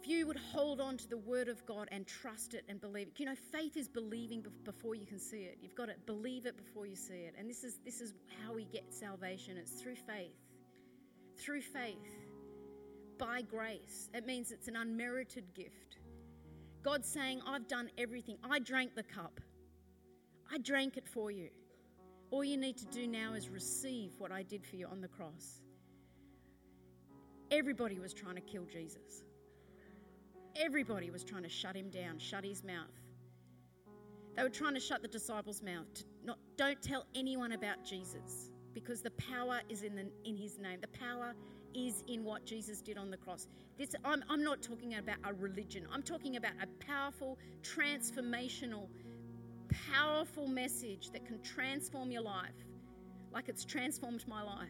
if 0.00 0.06
you 0.06 0.26
would 0.26 0.38
hold 0.52 0.80
on 0.80 0.96
to 0.96 1.08
the 1.08 1.16
word 1.16 1.48
of 1.48 1.64
God 1.66 1.88
and 1.90 2.06
trust 2.06 2.54
it 2.54 2.64
and 2.68 2.80
believe 2.80 3.08
it. 3.08 3.18
You 3.18 3.26
know, 3.26 3.34
faith 3.50 3.76
is 3.76 3.88
believing 3.88 4.44
before 4.64 4.94
you 4.94 5.06
can 5.06 5.18
see 5.18 5.38
it. 5.38 5.58
You've 5.60 5.74
got 5.74 5.86
to 5.86 5.94
believe 6.06 6.46
it 6.46 6.56
before 6.56 6.86
you 6.86 6.94
see 6.94 7.14
it. 7.14 7.34
And 7.38 7.50
this 7.50 7.64
is 7.64 7.78
this 7.84 8.00
is 8.00 8.12
how 8.42 8.54
we 8.54 8.64
get 8.64 8.84
salvation. 8.90 9.56
It's 9.56 9.72
through 9.72 9.96
faith. 9.96 10.36
Through 11.36 11.62
faith. 11.62 11.96
By 13.18 13.42
grace. 13.42 14.08
It 14.14 14.24
means 14.24 14.52
it's 14.52 14.68
an 14.68 14.76
unmerited 14.76 15.52
gift. 15.54 15.98
God's 16.82 17.08
saying, 17.08 17.40
I've 17.44 17.66
done 17.66 17.90
everything. 17.98 18.38
I 18.48 18.60
drank 18.60 18.94
the 18.94 19.02
cup. 19.02 19.40
I 20.50 20.58
drank 20.58 20.96
it 20.96 21.08
for 21.08 21.30
you. 21.30 21.48
All 22.30 22.44
you 22.44 22.56
need 22.56 22.76
to 22.78 22.86
do 22.86 23.06
now 23.08 23.34
is 23.34 23.48
receive 23.48 24.12
what 24.18 24.30
I 24.30 24.42
did 24.42 24.64
for 24.64 24.76
you 24.76 24.86
on 24.86 25.00
the 25.00 25.08
cross. 25.08 25.60
Everybody 27.50 27.98
was 27.98 28.12
trying 28.12 28.34
to 28.34 28.40
kill 28.40 28.64
Jesus. 28.64 29.22
Everybody 30.56 31.10
was 31.10 31.24
trying 31.24 31.44
to 31.44 31.48
shut 31.48 31.76
him 31.76 31.88
down, 31.88 32.18
shut 32.18 32.44
his 32.44 32.62
mouth. 32.64 32.86
They 34.36 34.42
were 34.42 34.48
trying 34.48 34.74
to 34.74 34.80
shut 34.80 35.02
the 35.02 35.08
disciples' 35.08 35.62
mouth. 35.62 35.86
Not, 36.24 36.38
don't 36.56 36.80
tell 36.82 37.06
anyone 37.14 37.52
about 37.52 37.84
Jesus 37.84 38.50
because 38.74 39.02
the 39.02 39.10
power 39.12 39.60
is 39.68 39.82
in, 39.82 39.96
the, 39.96 40.06
in 40.24 40.36
his 40.36 40.58
name. 40.58 40.80
The 40.80 40.88
power 40.88 41.34
is 41.74 42.04
in 42.06 42.24
what 42.24 42.44
Jesus 42.44 42.80
did 42.80 42.98
on 42.98 43.10
the 43.10 43.16
cross. 43.16 43.48
This, 43.78 43.94
I'm, 44.04 44.22
I'm 44.28 44.44
not 44.44 44.62
talking 44.62 44.94
about 44.94 45.16
a 45.24 45.32
religion, 45.34 45.86
I'm 45.92 46.02
talking 46.02 46.36
about 46.36 46.52
a 46.62 46.66
powerful, 46.84 47.38
transformational, 47.62 48.88
powerful 49.92 50.46
message 50.46 51.10
that 51.12 51.26
can 51.26 51.40
transform 51.42 52.10
your 52.10 52.22
life 52.22 52.50
like 53.32 53.48
it's 53.48 53.64
transformed 53.64 54.24
my 54.26 54.42
life 54.42 54.68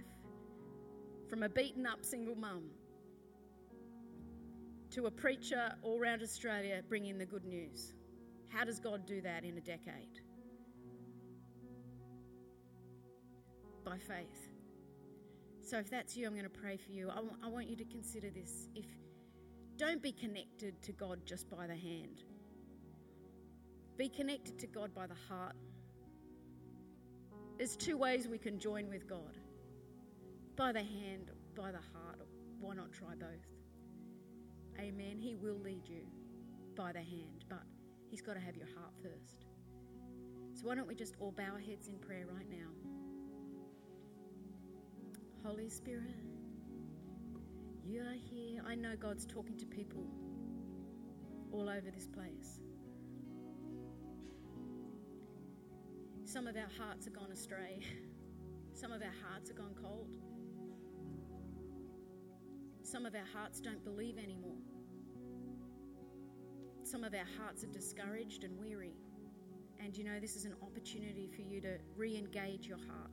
from 1.28 1.42
a 1.42 1.48
beaten 1.48 1.86
up 1.86 2.04
single 2.04 2.34
mum 2.34 2.64
to 4.90 5.06
a 5.06 5.10
preacher 5.10 5.74
all 5.82 5.98
around 6.00 6.22
Australia 6.22 6.82
bringing 6.88 7.18
the 7.18 7.26
good 7.26 7.44
news. 7.44 7.94
How 8.48 8.64
does 8.64 8.80
God 8.80 9.06
do 9.06 9.20
that 9.20 9.44
in 9.44 9.58
a 9.58 9.60
decade? 9.60 10.20
By 13.84 13.98
faith. 13.98 14.48
So 15.60 15.78
if 15.78 15.90
that's 15.90 16.16
you, 16.16 16.26
I'm 16.26 16.32
going 16.32 16.44
to 16.44 16.50
pray 16.50 16.78
for 16.78 16.90
you. 16.90 17.10
I, 17.10 17.16
w- 17.16 17.36
I 17.44 17.48
want 17.48 17.68
you 17.68 17.76
to 17.76 17.84
consider 17.84 18.30
this. 18.30 18.68
If 18.74 18.86
don't 19.76 20.02
be 20.02 20.12
connected 20.12 20.80
to 20.82 20.92
God 20.92 21.20
just 21.24 21.48
by 21.50 21.66
the 21.66 21.76
hand. 21.76 22.24
Be 23.96 24.08
connected 24.08 24.58
to 24.60 24.66
God 24.66 24.94
by 24.94 25.06
the 25.06 25.14
heart. 25.28 25.54
There's 27.58 27.76
two 27.76 27.96
ways 27.96 28.26
we 28.26 28.38
can 28.38 28.58
join 28.58 28.88
with 28.88 29.06
God 29.08 29.38
by 30.58 30.72
the 30.72 30.80
hand, 30.80 31.30
by 31.54 31.70
the 31.70 31.78
heart. 31.94 32.18
Why 32.60 32.74
not 32.74 32.92
try 32.92 33.14
both? 33.14 33.46
Amen. 34.80 35.16
He 35.20 35.36
will 35.36 35.54
lead 35.54 35.88
you 35.88 36.02
by 36.76 36.90
the 36.90 36.98
hand, 36.98 37.44
but 37.48 37.62
He's 38.10 38.20
got 38.20 38.34
to 38.34 38.40
have 38.40 38.56
your 38.56 38.66
heart 38.66 38.92
first. 39.00 39.46
So 40.54 40.66
why 40.66 40.74
don't 40.74 40.88
we 40.88 40.96
just 40.96 41.14
all 41.20 41.30
bow 41.30 41.52
our 41.52 41.60
heads 41.60 41.86
in 41.86 41.98
prayer 41.98 42.26
right 42.26 42.50
now? 42.50 42.66
Holy 45.44 45.68
Spirit, 45.70 46.16
you 47.84 48.00
are 48.00 48.16
here. 48.28 48.60
I 48.66 48.74
know 48.74 48.96
God's 48.96 49.26
talking 49.26 49.56
to 49.58 49.66
people 49.66 50.04
all 51.52 51.68
over 51.70 51.88
this 51.94 52.08
place. 52.08 52.58
Some 56.24 56.48
of 56.48 56.56
our 56.56 56.68
hearts 56.76 57.04
have 57.04 57.14
gone 57.14 57.30
astray. 57.30 57.78
Some 58.74 58.90
of 58.90 59.02
our 59.02 59.14
hearts 59.24 59.50
have 59.50 59.56
gone 59.56 59.74
cold. 59.80 60.08
Some 62.90 63.04
of 63.04 63.14
our 63.14 63.26
hearts 63.34 63.60
don't 63.60 63.84
believe 63.84 64.16
anymore. 64.16 64.56
Some 66.84 67.04
of 67.04 67.12
our 67.12 67.26
hearts 67.38 67.62
are 67.62 67.66
discouraged 67.66 68.44
and 68.44 68.58
weary. 68.58 68.94
And 69.78 69.94
you 69.94 70.04
know, 70.04 70.18
this 70.18 70.36
is 70.36 70.46
an 70.46 70.54
opportunity 70.62 71.26
for 71.26 71.42
you 71.42 71.60
to 71.60 71.76
re 71.96 72.16
engage 72.16 72.66
your 72.66 72.78
heart. 72.78 73.10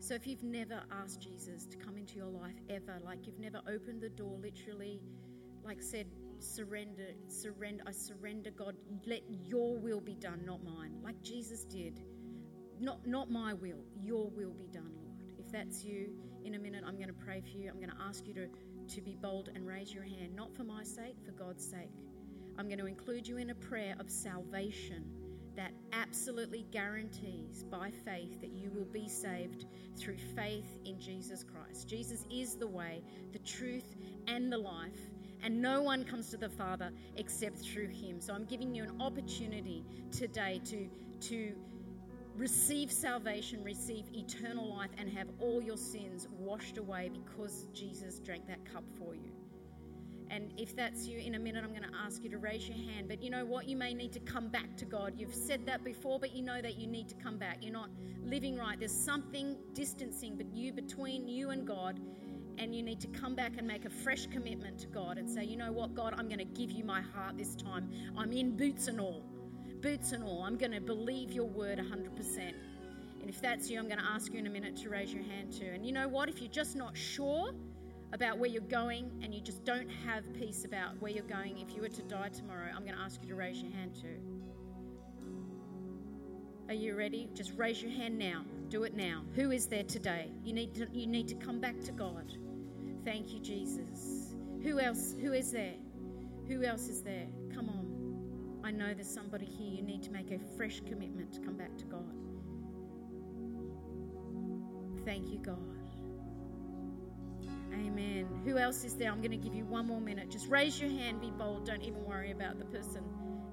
So 0.00 0.14
if 0.14 0.26
you've 0.26 0.42
never 0.42 0.82
asked 0.90 1.20
Jesus 1.20 1.66
to 1.66 1.76
come 1.76 1.96
into 1.96 2.16
your 2.16 2.26
life 2.26 2.56
ever, 2.68 2.98
like 3.04 3.28
you've 3.28 3.38
never 3.38 3.60
opened 3.68 4.00
the 4.00 4.08
door, 4.08 4.36
literally, 4.42 5.00
like 5.64 5.80
said, 5.80 6.08
surrender, 6.40 7.10
surrender, 7.28 7.84
I 7.86 7.92
surrender, 7.92 8.50
God, 8.50 8.74
let 9.06 9.22
your 9.28 9.78
will 9.78 10.00
be 10.00 10.16
done, 10.16 10.42
not 10.44 10.64
mine, 10.64 10.96
like 11.04 11.22
Jesus 11.22 11.62
did. 11.62 12.02
Not, 12.80 13.06
not 13.06 13.30
my 13.30 13.54
will, 13.54 13.84
your 14.02 14.28
will 14.30 14.54
be 14.54 14.66
done, 14.66 14.90
Lord. 14.96 15.22
If 15.38 15.52
that's 15.52 15.84
you, 15.84 16.16
in 16.44 16.54
a 16.54 16.58
minute, 16.58 16.84
I'm 16.86 16.96
going 16.96 17.08
to 17.08 17.14
pray 17.14 17.40
for 17.40 17.56
you. 17.58 17.68
I'm 17.68 17.76
going 17.76 17.90
to 17.90 18.02
ask 18.02 18.26
you 18.26 18.34
to, 18.34 18.46
to 18.94 19.00
be 19.00 19.16
bold 19.20 19.50
and 19.54 19.66
raise 19.66 19.92
your 19.92 20.04
hand, 20.04 20.34
not 20.34 20.54
for 20.54 20.64
my 20.64 20.82
sake, 20.82 21.16
for 21.24 21.32
God's 21.32 21.64
sake. 21.64 21.90
I'm 22.58 22.66
going 22.66 22.78
to 22.78 22.86
include 22.86 23.26
you 23.26 23.38
in 23.38 23.50
a 23.50 23.54
prayer 23.54 23.94
of 23.98 24.10
salvation 24.10 25.04
that 25.56 25.72
absolutely 25.92 26.66
guarantees 26.70 27.64
by 27.70 27.90
faith 28.04 28.40
that 28.40 28.52
you 28.52 28.70
will 28.70 28.86
be 28.86 29.08
saved 29.08 29.66
through 29.96 30.16
faith 30.34 30.78
in 30.84 30.98
Jesus 30.98 31.44
Christ. 31.44 31.88
Jesus 31.88 32.26
is 32.30 32.54
the 32.54 32.66
way, 32.66 33.02
the 33.32 33.38
truth, 33.40 33.96
and 34.26 34.50
the 34.50 34.58
life, 34.58 35.10
and 35.42 35.60
no 35.60 35.82
one 35.82 36.04
comes 36.04 36.30
to 36.30 36.36
the 36.36 36.48
Father 36.48 36.90
except 37.16 37.58
through 37.58 37.88
him. 37.88 38.20
So 38.20 38.32
I'm 38.32 38.44
giving 38.44 38.74
you 38.74 38.84
an 38.84 39.00
opportunity 39.00 39.84
today 40.10 40.60
to 40.66 40.88
to 41.28 41.52
receive 42.36 42.90
salvation, 42.90 43.62
receive 43.62 44.04
eternal 44.14 44.74
life, 44.74 44.90
and 44.98 45.08
have 45.10 45.28
all 45.40 45.62
your 45.62 45.76
sins 45.76 46.28
washed 46.38 46.78
away 46.78 47.10
because 47.12 47.66
Jesus 47.72 48.18
drank 48.18 48.46
that 48.46 48.64
cup 48.64 48.84
for 48.98 49.14
you. 49.14 49.32
And 50.30 50.50
if 50.56 50.74
that's 50.74 51.06
you, 51.06 51.18
in 51.18 51.34
a 51.34 51.38
minute, 51.38 51.62
I'm 51.62 51.74
going 51.74 51.82
to 51.82 51.98
ask 52.06 52.24
you 52.24 52.30
to 52.30 52.38
raise 52.38 52.66
your 52.66 52.78
hand. 52.78 53.06
But 53.06 53.22
you 53.22 53.28
know 53.28 53.44
what? 53.44 53.68
You 53.68 53.76
may 53.76 53.92
need 53.92 54.12
to 54.12 54.20
come 54.20 54.48
back 54.48 54.78
to 54.78 54.86
God. 54.86 55.12
You've 55.18 55.34
said 55.34 55.66
that 55.66 55.84
before, 55.84 56.18
but 56.18 56.34
you 56.34 56.40
know 56.42 56.62
that 56.62 56.78
you 56.78 56.86
need 56.86 57.06
to 57.10 57.14
come 57.16 57.36
back. 57.36 57.58
You're 57.60 57.74
not 57.74 57.90
living 58.24 58.56
right. 58.56 58.78
There's 58.78 58.98
something 58.98 59.58
distancing 59.74 60.36
but 60.38 60.46
you 60.54 60.72
between 60.72 61.28
you 61.28 61.50
and 61.50 61.66
God. 61.66 62.00
And 62.56 62.74
you 62.74 62.82
need 62.82 63.00
to 63.00 63.08
come 63.08 63.34
back 63.34 63.52
and 63.58 63.66
make 63.66 63.84
a 63.84 63.90
fresh 63.90 64.26
commitment 64.26 64.78
to 64.80 64.86
God 64.86 65.18
and 65.18 65.28
say, 65.28 65.44
you 65.44 65.56
know 65.56 65.72
what, 65.72 65.94
God, 65.94 66.14
I'm 66.16 66.28
going 66.28 66.38
to 66.38 66.44
give 66.44 66.70
you 66.70 66.84
my 66.84 67.02
heart 67.02 67.36
this 67.36 67.54
time. 67.54 67.90
I'm 68.16 68.32
in 68.32 68.56
boots 68.56 68.88
and 68.88 69.00
all. 69.00 69.22
Boots 69.82 70.12
and 70.12 70.24
all. 70.24 70.42
I'm 70.42 70.56
going 70.56 70.72
to 70.72 70.80
believe 70.80 71.32
your 71.32 71.46
word 71.46 71.78
100%. 71.78 72.38
And 72.38 73.28
if 73.28 73.40
that's 73.40 73.68
you, 73.68 73.78
I'm 73.78 73.86
going 73.86 73.98
to 73.98 74.04
ask 74.04 74.32
you 74.32 74.38
in 74.38 74.46
a 74.46 74.50
minute 74.50 74.76
to 74.78 74.88
raise 74.88 75.12
your 75.12 75.22
hand 75.24 75.52
too. 75.52 75.70
And 75.74 75.84
you 75.84 75.92
know 75.92 76.08
what? 76.08 76.28
If 76.28 76.40
you're 76.40 76.50
just 76.50 76.76
not 76.76 76.96
sure, 76.96 77.52
about 78.12 78.38
where 78.38 78.50
you're 78.50 78.62
going 78.62 79.10
and 79.22 79.34
you 79.34 79.40
just 79.40 79.64
don't 79.64 79.88
have 79.88 80.22
peace 80.34 80.64
about 80.64 81.00
where 81.00 81.10
you're 81.10 81.24
going, 81.24 81.58
if 81.58 81.74
you 81.74 81.80
were 81.80 81.88
to 81.88 82.02
die 82.02 82.28
tomorrow, 82.28 82.70
I'm 82.74 82.84
going 82.84 82.96
to 82.96 83.00
ask 83.00 83.20
you 83.22 83.28
to 83.28 83.34
raise 83.34 83.60
your 83.60 83.72
hand 83.72 83.94
too. 83.94 84.18
Are 86.68 86.74
you 86.74 86.96
ready? 86.96 87.28
Just 87.34 87.52
raise 87.56 87.82
your 87.82 87.90
hand 87.90 88.18
now. 88.18 88.44
Do 88.68 88.84
it 88.84 88.94
now. 88.94 89.22
Who 89.34 89.50
is 89.50 89.66
there 89.66 89.82
today? 89.82 90.30
You 90.44 90.52
need 90.52 90.74
to, 90.74 90.86
you 90.92 91.06
need 91.06 91.28
to 91.28 91.34
come 91.34 91.60
back 91.60 91.80
to 91.82 91.92
God. 91.92 92.32
Thank 93.04 93.32
you, 93.32 93.40
Jesus. 93.40 94.34
Who 94.62 94.78
else? 94.78 95.14
Who 95.20 95.32
is 95.32 95.50
there? 95.50 95.74
Who 96.48 96.62
else 96.62 96.88
is 96.88 97.02
there? 97.02 97.26
Come 97.54 97.68
on. 97.68 97.81
I 98.64 98.70
know 98.70 98.94
there's 98.94 99.08
somebody 99.08 99.46
here. 99.46 99.70
You 99.70 99.82
need 99.82 100.02
to 100.04 100.10
make 100.10 100.30
a 100.30 100.38
fresh 100.56 100.80
commitment 100.80 101.32
to 101.34 101.40
come 101.40 101.56
back 101.56 101.76
to 101.78 101.84
God. 101.84 102.14
Thank 105.04 105.28
you, 105.32 105.38
God. 105.38 105.58
Amen. 107.72 108.28
Who 108.44 108.58
else 108.58 108.84
is 108.84 108.94
there? 108.94 109.10
I'm 109.10 109.20
going 109.20 109.32
to 109.32 109.36
give 109.36 109.54
you 109.54 109.64
one 109.64 109.86
more 109.86 110.00
minute. 110.00 110.30
Just 110.30 110.48
raise 110.48 110.80
your 110.80 110.90
hand, 110.90 111.20
be 111.20 111.30
bold. 111.30 111.66
Don't 111.66 111.82
even 111.82 112.04
worry 112.04 112.30
about 112.30 112.58
the 112.58 112.64
person 112.66 113.02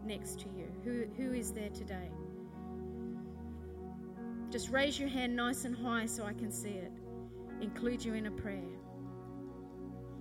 next 0.05 0.39
to 0.41 0.49
you. 0.49 0.67
Who, 0.83 1.05
who 1.17 1.33
is 1.33 1.51
there 1.53 1.69
today? 1.69 2.09
Just 4.51 4.69
raise 4.69 4.99
your 4.99 5.09
hand 5.09 5.35
nice 5.35 5.65
and 5.65 5.75
high 5.75 6.05
so 6.05 6.25
I 6.25 6.33
can 6.33 6.51
see 6.51 6.69
it. 6.69 6.91
Include 7.61 8.03
you 8.03 8.13
in 8.13 8.25
a 8.25 8.31
prayer. 8.31 8.63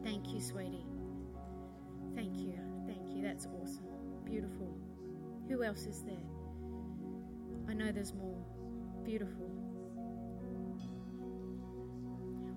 Thank 0.04 0.32
you, 0.32 0.40
sweetie. 0.40 0.86
Thank 2.14 2.36
you. 2.38 2.58
Thank 2.86 3.14
you. 3.14 3.22
That's 3.22 3.46
awesome. 3.46 3.97
Beautiful. 4.28 4.68
Who 5.48 5.62
else 5.62 5.86
is 5.86 6.02
there? 6.02 6.14
I 7.68 7.72
know 7.72 7.90
there's 7.92 8.12
more. 8.12 8.36
Beautiful. 9.04 9.50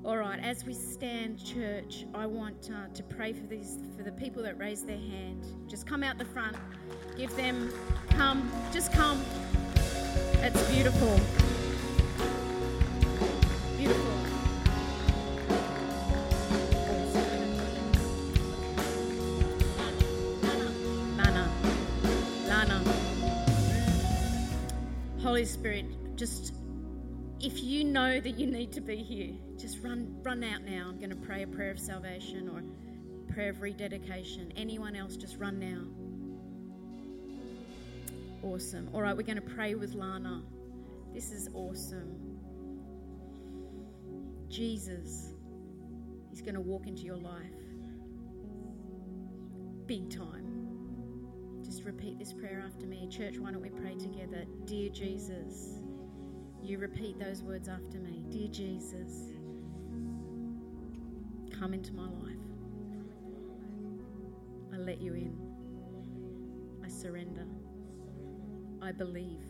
All 0.03 0.17
right, 0.17 0.39
as 0.39 0.65
we 0.65 0.73
stand, 0.73 1.43
church, 1.43 2.05
I 2.15 2.25
want 2.25 2.71
uh, 2.73 2.91
to 2.93 3.03
pray 3.03 3.33
for 3.33 3.45
these 3.45 3.77
for 3.95 4.03
the 4.03 4.11
people 4.11 4.41
that 4.43 4.57
raise 4.57 4.83
their 4.83 4.97
hand. 4.97 5.45
Just 5.69 5.85
come 5.85 6.03
out 6.03 6.17
the 6.17 6.25
front, 6.25 6.57
give 7.15 7.33
them, 7.35 7.71
come, 8.09 8.51
just 8.73 8.91
come. 8.91 9.23
Beautiful. 10.41 10.73
Beautiful. 10.73 11.50
Holy 25.41 25.49
Spirit, 25.49 25.85
just 26.15 26.53
if 27.39 27.63
you 27.63 27.83
know 27.83 28.19
that 28.19 28.37
you 28.37 28.45
need 28.45 28.71
to 28.73 28.79
be 28.79 28.97
here, 28.97 29.33
just 29.57 29.83
run 29.83 30.19
run 30.21 30.43
out 30.43 30.61
now. 30.61 30.85
I'm 30.87 30.99
going 30.99 31.09
to 31.09 31.15
pray 31.15 31.41
a 31.41 31.47
prayer 31.47 31.71
of 31.71 31.79
salvation 31.79 32.47
or 32.47 32.61
prayer 33.33 33.49
of 33.49 33.59
rededication. 33.59 34.53
Anyone 34.55 34.95
else, 34.95 35.17
just 35.17 35.39
run 35.39 35.57
now. 35.59 35.81
Awesome. 38.43 38.87
All 38.93 39.01
right, 39.01 39.17
we're 39.17 39.23
going 39.23 39.41
to 39.41 39.55
pray 39.55 39.73
with 39.73 39.95
Lana. 39.95 40.43
This 41.11 41.31
is 41.31 41.49
awesome. 41.55 42.37
Jesus, 44.47 45.31
He's 46.29 46.43
going 46.43 46.53
to 46.53 46.61
walk 46.61 46.85
into 46.85 47.01
your 47.01 47.17
life. 47.17 47.49
Big 49.87 50.07
time. 50.15 50.40
Repeat 51.83 52.19
this 52.19 52.31
prayer 52.31 52.63
after 52.63 52.85
me. 52.85 53.07
Church, 53.09 53.39
why 53.39 53.51
don't 53.51 53.61
we 53.61 53.69
pray 53.69 53.95
together? 53.95 54.45
Dear 54.65 54.89
Jesus, 54.89 55.79
you 56.61 56.77
repeat 56.77 57.19
those 57.19 57.41
words 57.41 57.67
after 57.67 57.97
me. 57.97 58.23
Dear 58.29 58.49
Jesus, 58.49 59.31
come 61.59 61.73
into 61.73 61.93
my 61.93 62.07
life. 62.07 62.37
I 64.73 64.77
let 64.77 65.01
you 65.01 65.13
in. 65.15 65.35
I 66.85 66.87
surrender. 66.87 67.45
I 68.81 68.91
believe 68.91 69.43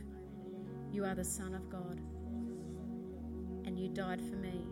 you 0.92 1.04
are 1.04 1.16
the 1.16 1.26
Son 1.26 1.54
of 1.54 1.70
God 1.70 2.00
and 3.66 3.78
you 3.78 3.90
died 3.90 4.22
for 4.22 4.38
me. 4.38 4.66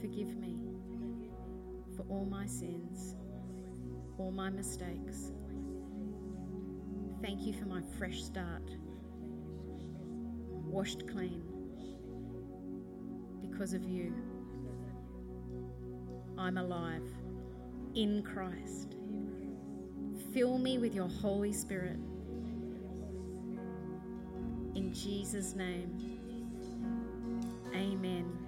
Forgive 0.00 0.34
me 0.38 0.58
for 1.94 2.04
all 2.08 2.24
my 2.24 2.46
sins, 2.46 3.16
all 4.18 4.30
my 4.30 4.48
mistakes. 4.48 5.32
Thank 7.22 7.46
you 7.46 7.52
for 7.52 7.66
my 7.66 7.82
fresh 7.98 8.22
start 8.22 8.62
washed 10.70 11.06
clean 11.08 11.42
because 13.42 13.74
of 13.74 13.84
you. 13.84 14.14
I'm 16.38 16.56
alive 16.56 17.02
in 17.94 18.22
Christ. 18.22 18.94
Fill 20.32 20.58
me 20.58 20.78
with 20.78 20.94
your 20.94 21.08
Holy 21.08 21.52
Spirit. 21.52 21.98
In 24.74 24.92
Jesus' 24.94 25.54
name, 25.54 26.18
amen. 27.74 28.38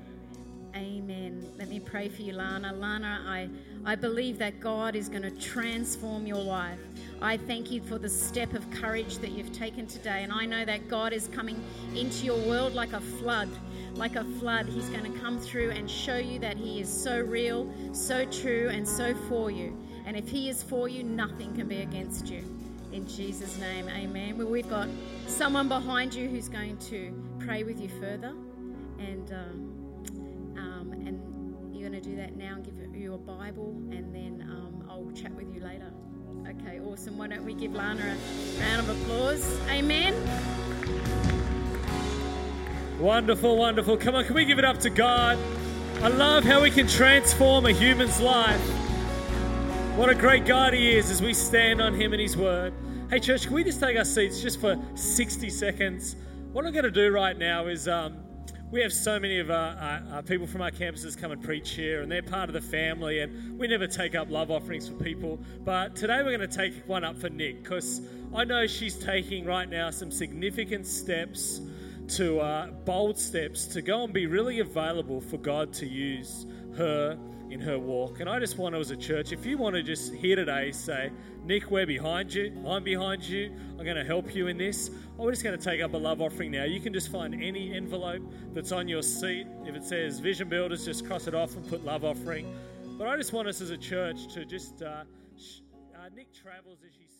Amen. 0.74 1.46
Let 1.58 1.68
me 1.68 1.80
pray 1.80 2.08
for 2.08 2.22
you, 2.22 2.32
Lana. 2.32 2.72
Lana, 2.72 3.24
I, 3.26 3.50
I 3.84 3.94
believe 3.94 4.38
that 4.38 4.58
God 4.58 4.96
is 4.96 5.08
going 5.08 5.22
to 5.22 5.30
transform 5.32 6.26
your 6.26 6.42
life. 6.42 6.80
I 7.22 7.36
thank 7.36 7.70
you 7.70 7.80
for 7.80 7.98
the 7.98 8.08
step 8.08 8.52
of 8.54 8.68
courage 8.70 9.18
that 9.18 9.30
you've 9.30 9.52
taken 9.52 9.86
today. 9.86 10.22
And 10.22 10.32
I 10.32 10.44
know 10.44 10.64
that 10.64 10.88
God 10.88 11.12
is 11.12 11.28
coming 11.28 11.62
into 11.94 12.26
your 12.26 12.38
world 12.38 12.74
like 12.74 12.92
a 12.92 13.00
flood. 13.00 13.48
Like 13.94 14.16
a 14.16 14.24
flood, 14.24 14.66
He's 14.66 14.88
going 14.88 15.10
to 15.10 15.18
come 15.20 15.38
through 15.38 15.70
and 15.70 15.90
show 15.90 16.16
you 16.16 16.38
that 16.40 16.56
He 16.56 16.80
is 16.80 16.88
so 16.88 17.20
real, 17.20 17.72
so 17.92 18.24
true, 18.26 18.70
and 18.70 18.86
so 18.86 19.14
for 19.28 19.50
you. 19.50 19.76
And 20.06 20.16
if 20.16 20.28
He 20.28 20.48
is 20.48 20.62
for 20.62 20.88
you, 20.88 21.02
nothing 21.02 21.54
can 21.54 21.68
be 21.68 21.82
against 21.82 22.28
you. 22.28 22.44
In 22.92 23.06
Jesus' 23.06 23.58
name, 23.58 23.88
amen. 23.88 24.36
Well, 24.36 24.48
we've 24.48 24.68
got 24.68 24.88
someone 25.26 25.68
behind 25.68 26.14
you 26.14 26.28
who's 26.28 26.48
going 26.48 26.78
to 26.78 27.14
pray 27.38 27.64
with 27.64 27.80
you 27.80 27.88
further. 28.00 28.34
And. 28.98 29.32
Uh, 29.32 29.72
going 31.82 32.00
to 32.00 32.10
do 32.10 32.16
that 32.16 32.36
now 32.36 32.54
and 32.54 32.64
give 32.64 32.94
you 32.94 33.14
a 33.14 33.18
Bible, 33.18 33.74
and 33.90 34.14
then 34.14 34.48
um, 34.48 34.86
I'll 34.88 35.10
chat 35.10 35.32
with 35.32 35.52
you 35.52 35.60
later. 35.60 35.90
Okay, 36.46 36.80
awesome. 36.80 37.18
Why 37.18 37.28
don't 37.28 37.44
we 37.44 37.54
give 37.54 37.72
Lana 37.72 38.16
a 38.16 38.60
round 38.60 38.80
of 38.80 39.02
applause? 39.02 39.60
Amen. 39.68 40.14
Wonderful, 42.98 43.56
wonderful. 43.56 43.96
Come 43.96 44.14
on, 44.14 44.24
can 44.24 44.34
we 44.34 44.44
give 44.44 44.58
it 44.58 44.64
up 44.64 44.78
to 44.80 44.90
God? 44.90 45.38
I 46.02 46.08
love 46.08 46.44
how 46.44 46.62
we 46.62 46.70
can 46.70 46.86
transform 46.86 47.66
a 47.66 47.72
human's 47.72 48.20
life. 48.20 48.60
What 49.96 50.08
a 50.08 50.14
great 50.14 50.46
God 50.46 50.72
He 50.72 50.96
is 50.96 51.10
as 51.10 51.20
we 51.20 51.34
stand 51.34 51.80
on 51.80 51.94
Him 51.94 52.12
and 52.12 52.20
His 52.20 52.36
Word. 52.36 52.72
Hey, 53.10 53.20
church, 53.20 53.46
can 53.46 53.54
we 53.54 53.62
just 53.62 53.78
take 53.78 53.96
our 53.96 54.04
seats 54.04 54.40
just 54.40 54.60
for 54.60 54.76
60 54.94 55.50
seconds? 55.50 56.16
What 56.52 56.64
I'm 56.64 56.72
going 56.72 56.84
to 56.84 56.90
do 56.90 57.10
right 57.10 57.36
now 57.36 57.66
is 57.66 57.88
um, 57.88 58.21
we 58.72 58.80
have 58.80 58.92
so 58.92 59.20
many 59.20 59.38
of 59.38 59.50
our, 59.50 59.76
our, 59.76 60.02
our, 60.12 60.22
people 60.22 60.46
from 60.46 60.62
our 60.62 60.70
campuses 60.70 61.16
come 61.16 61.30
and 61.30 61.42
preach 61.42 61.72
here, 61.72 62.00
and 62.00 62.10
they're 62.10 62.22
part 62.22 62.48
of 62.48 62.54
the 62.54 62.60
family. 62.60 63.20
And 63.20 63.58
we 63.58 63.68
never 63.68 63.86
take 63.86 64.14
up 64.14 64.30
love 64.30 64.50
offerings 64.50 64.88
for 64.88 64.94
people, 64.94 65.38
but 65.62 65.94
today 65.94 66.22
we're 66.22 66.34
going 66.34 66.48
to 66.48 66.56
take 66.56 66.88
one 66.88 67.04
up 67.04 67.18
for 67.18 67.28
Nick 67.28 67.62
because 67.62 68.00
I 68.34 68.44
know 68.44 68.66
she's 68.66 68.96
taking 68.96 69.44
right 69.44 69.68
now 69.68 69.90
some 69.90 70.10
significant 70.10 70.86
steps 70.86 71.60
to 72.16 72.40
uh, 72.40 72.68
bold 72.68 73.18
steps 73.18 73.66
to 73.66 73.82
go 73.82 74.04
and 74.04 74.12
be 74.12 74.26
really 74.26 74.60
available 74.60 75.20
for 75.20 75.36
God 75.36 75.74
to 75.74 75.86
use 75.86 76.46
her 76.78 77.18
in 77.50 77.60
her 77.60 77.78
walk. 77.78 78.20
And 78.20 78.28
I 78.28 78.38
just 78.38 78.56
want 78.56 78.74
to, 78.74 78.80
as 78.80 78.90
a 78.90 78.96
church, 78.96 79.32
if 79.32 79.44
you 79.44 79.58
want 79.58 79.76
to 79.76 79.82
just 79.82 80.14
here 80.14 80.36
today 80.36 80.72
say, 80.72 81.10
Nick, 81.44 81.70
we're 81.72 81.86
behind 81.86 82.32
you. 82.32 82.52
I'm 82.66 82.84
behind 82.84 83.24
you. 83.24 83.52
I'm 83.76 83.84
going 83.84 83.96
to 83.96 84.04
help 84.04 84.32
you 84.32 84.46
in 84.46 84.56
this. 84.56 84.90
Oh, 85.18 85.24
we're 85.24 85.32
just 85.32 85.42
going 85.42 85.58
to 85.58 85.64
take 85.64 85.82
up 85.82 85.92
a 85.92 85.96
love 85.96 86.20
offering 86.20 86.52
now. 86.52 86.64
You 86.64 86.80
can 86.80 86.92
just 86.92 87.10
find 87.10 87.34
any 87.34 87.74
envelope 87.74 88.22
that's 88.54 88.70
on 88.70 88.86
your 88.86 89.02
seat. 89.02 89.48
If 89.66 89.74
it 89.74 89.84
says 89.84 90.20
Vision 90.20 90.48
Builders, 90.48 90.84
just 90.84 91.04
cross 91.04 91.26
it 91.26 91.34
off 91.34 91.56
and 91.56 91.68
put 91.68 91.84
love 91.84 92.04
offering. 92.04 92.54
But 92.96 93.08
I 93.08 93.16
just 93.16 93.32
want 93.32 93.48
us 93.48 93.60
as 93.60 93.70
a 93.70 93.76
church 93.76 94.32
to 94.34 94.44
just, 94.44 94.82
uh, 94.82 95.02
sh- 95.36 95.62
uh, 95.96 96.10
Nick 96.14 96.32
travels, 96.32 96.78
as 96.86 96.94
she. 96.94 97.11